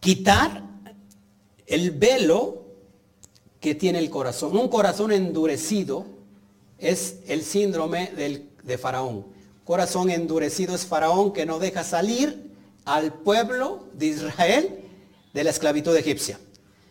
[0.00, 0.69] Quitar
[1.70, 2.64] el velo
[3.60, 4.56] que tiene el corazón.
[4.56, 6.04] Un corazón endurecido
[6.78, 9.26] es el síndrome del, de Faraón.
[9.64, 12.50] Corazón endurecido es Faraón que no deja salir
[12.84, 14.80] al pueblo de Israel
[15.32, 16.40] de la esclavitud egipcia.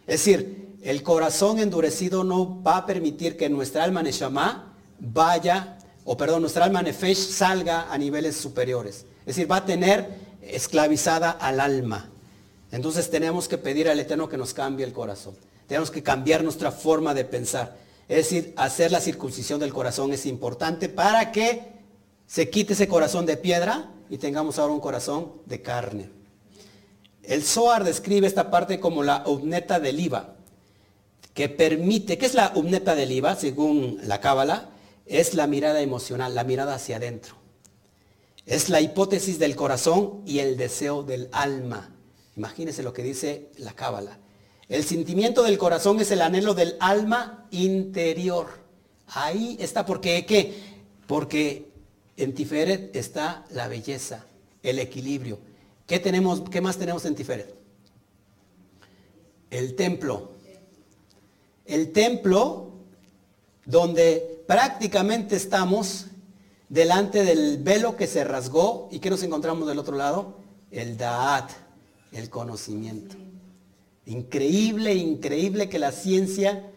[0.07, 6.15] Es decir, el corazón endurecido no va a permitir que nuestra alma Neshama vaya, o
[6.15, 9.05] perdón, nuestra alma Nefesh salga a niveles superiores.
[9.21, 10.07] Es decir, va a tener
[10.41, 12.09] esclavizada al alma.
[12.71, 15.35] Entonces tenemos que pedir al Eterno que nos cambie el corazón.
[15.67, 17.77] Tenemos que cambiar nuestra forma de pensar.
[18.07, 21.73] Es decir, hacer la circuncisión del corazón es importante para que
[22.27, 26.09] se quite ese corazón de piedra y tengamos ahora un corazón de carne.
[27.23, 30.35] El Zohar describe esta parte como la umneta del IVA,
[31.33, 34.69] que permite, ¿qué es la umneta del IVA según la Cábala?
[35.05, 37.35] Es la mirada emocional, la mirada hacia adentro.
[38.45, 41.91] Es la hipótesis del corazón y el deseo del alma.
[42.39, 44.17] Imagínense lo que dice la Cábala.
[44.69, 48.47] El sentimiento del corazón es el anhelo del alma interior.
[49.07, 50.57] Ahí está, porque ¿qué?
[51.05, 51.69] Porque
[52.15, 54.25] en Tiferet está la belleza,
[54.63, 55.37] el equilibrio.
[55.85, 57.53] ¿Qué, tenemos, qué más tenemos en Tiferet?
[59.49, 60.31] El templo.
[61.65, 62.71] El templo
[63.65, 66.05] donde prácticamente estamos
[66.69, 70.37] delante del velo que se rasgó y que nos encontramos del otro lado,
[70.71, 71.51] el Da'at,
[72.11, 73.15] el conocimiento.
[74.05, 76.71] Increíble, increíble que la ciencia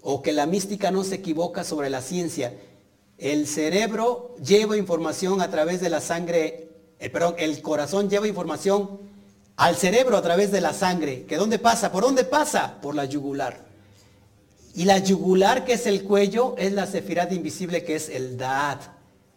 [0.00, 2.58] o que la mística no se equivoca sobre la ciencia.
[3.18, 6.72] El cerebro lleva información a través de la sangre
[7.02, 9.00] el, perdón, el corazón lleva información
[9.56, 11.24] al cerebro a través de la sangre.
[11.24, 11.90] ¿Que dónde pasa?
[11.90, 12.80] ¿Por dónde pasa?
[12.80, 13.66] Por la yugular.
[14.76, 18.78] Y la yugular, que es el cuello, es la sefirat invisible, que es el dad,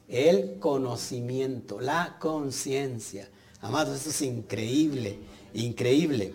[0.08, 3.28] el conocimiento, la conciencia.
[3.62, 5.18] Amados, esto es increíble,
[5.54, 6.34] increíble.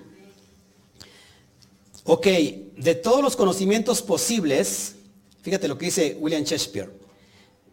[2.04, 4.96] Ok, de todos los conocimientos posibles,
[5.42, 6.90] fíjate lo que dice William Shakespeare.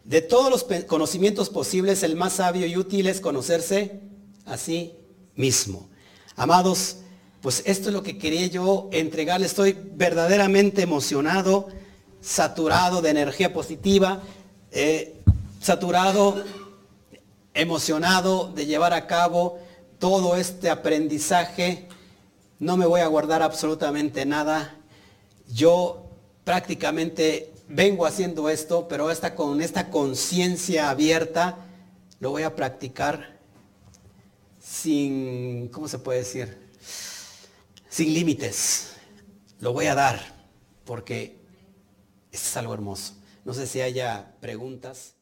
[0.03, 3.99] De todos los conocimientos posibles, el más sabio y útil es conocerse
[4.45, 4.93] a sí
[5.35, 5.89] mismo.
[6.35, 6.97] Amados,
[7.41, 9.51] pues esto es lo que quería yo entregarles.
[9.51, 11.67] Estoy verdaderamente emocionado,
[12.21, 14.21] saturado de energía positiva,
[14.71, 15.15] eh,
[15.61, 16.43] saturado
[17.57, 19.59] emocionado de llevar a cabo
[19.99, 21.87] todo este aprendizaje.
[22.59, 24.75] No me voy a guardar absolutamente nada.
[25.51, 26.07] Yo
[26.43, 31.57] prácticamente vengo haciendo esto, pero hasta con esta conciencia abierta
[32.19, 33.37] lo voy a practicar
[34.59, 36.57] sin, ¿cómo se puede decir?
[37.89, 38.93] Sin límites.
[39.59, 40.19] Lo voy a dar
[40.85, 41.39] porque
[42.31, 43.15] es algo hermoso.
[43.45, 45.16] No sé si haya preguntas.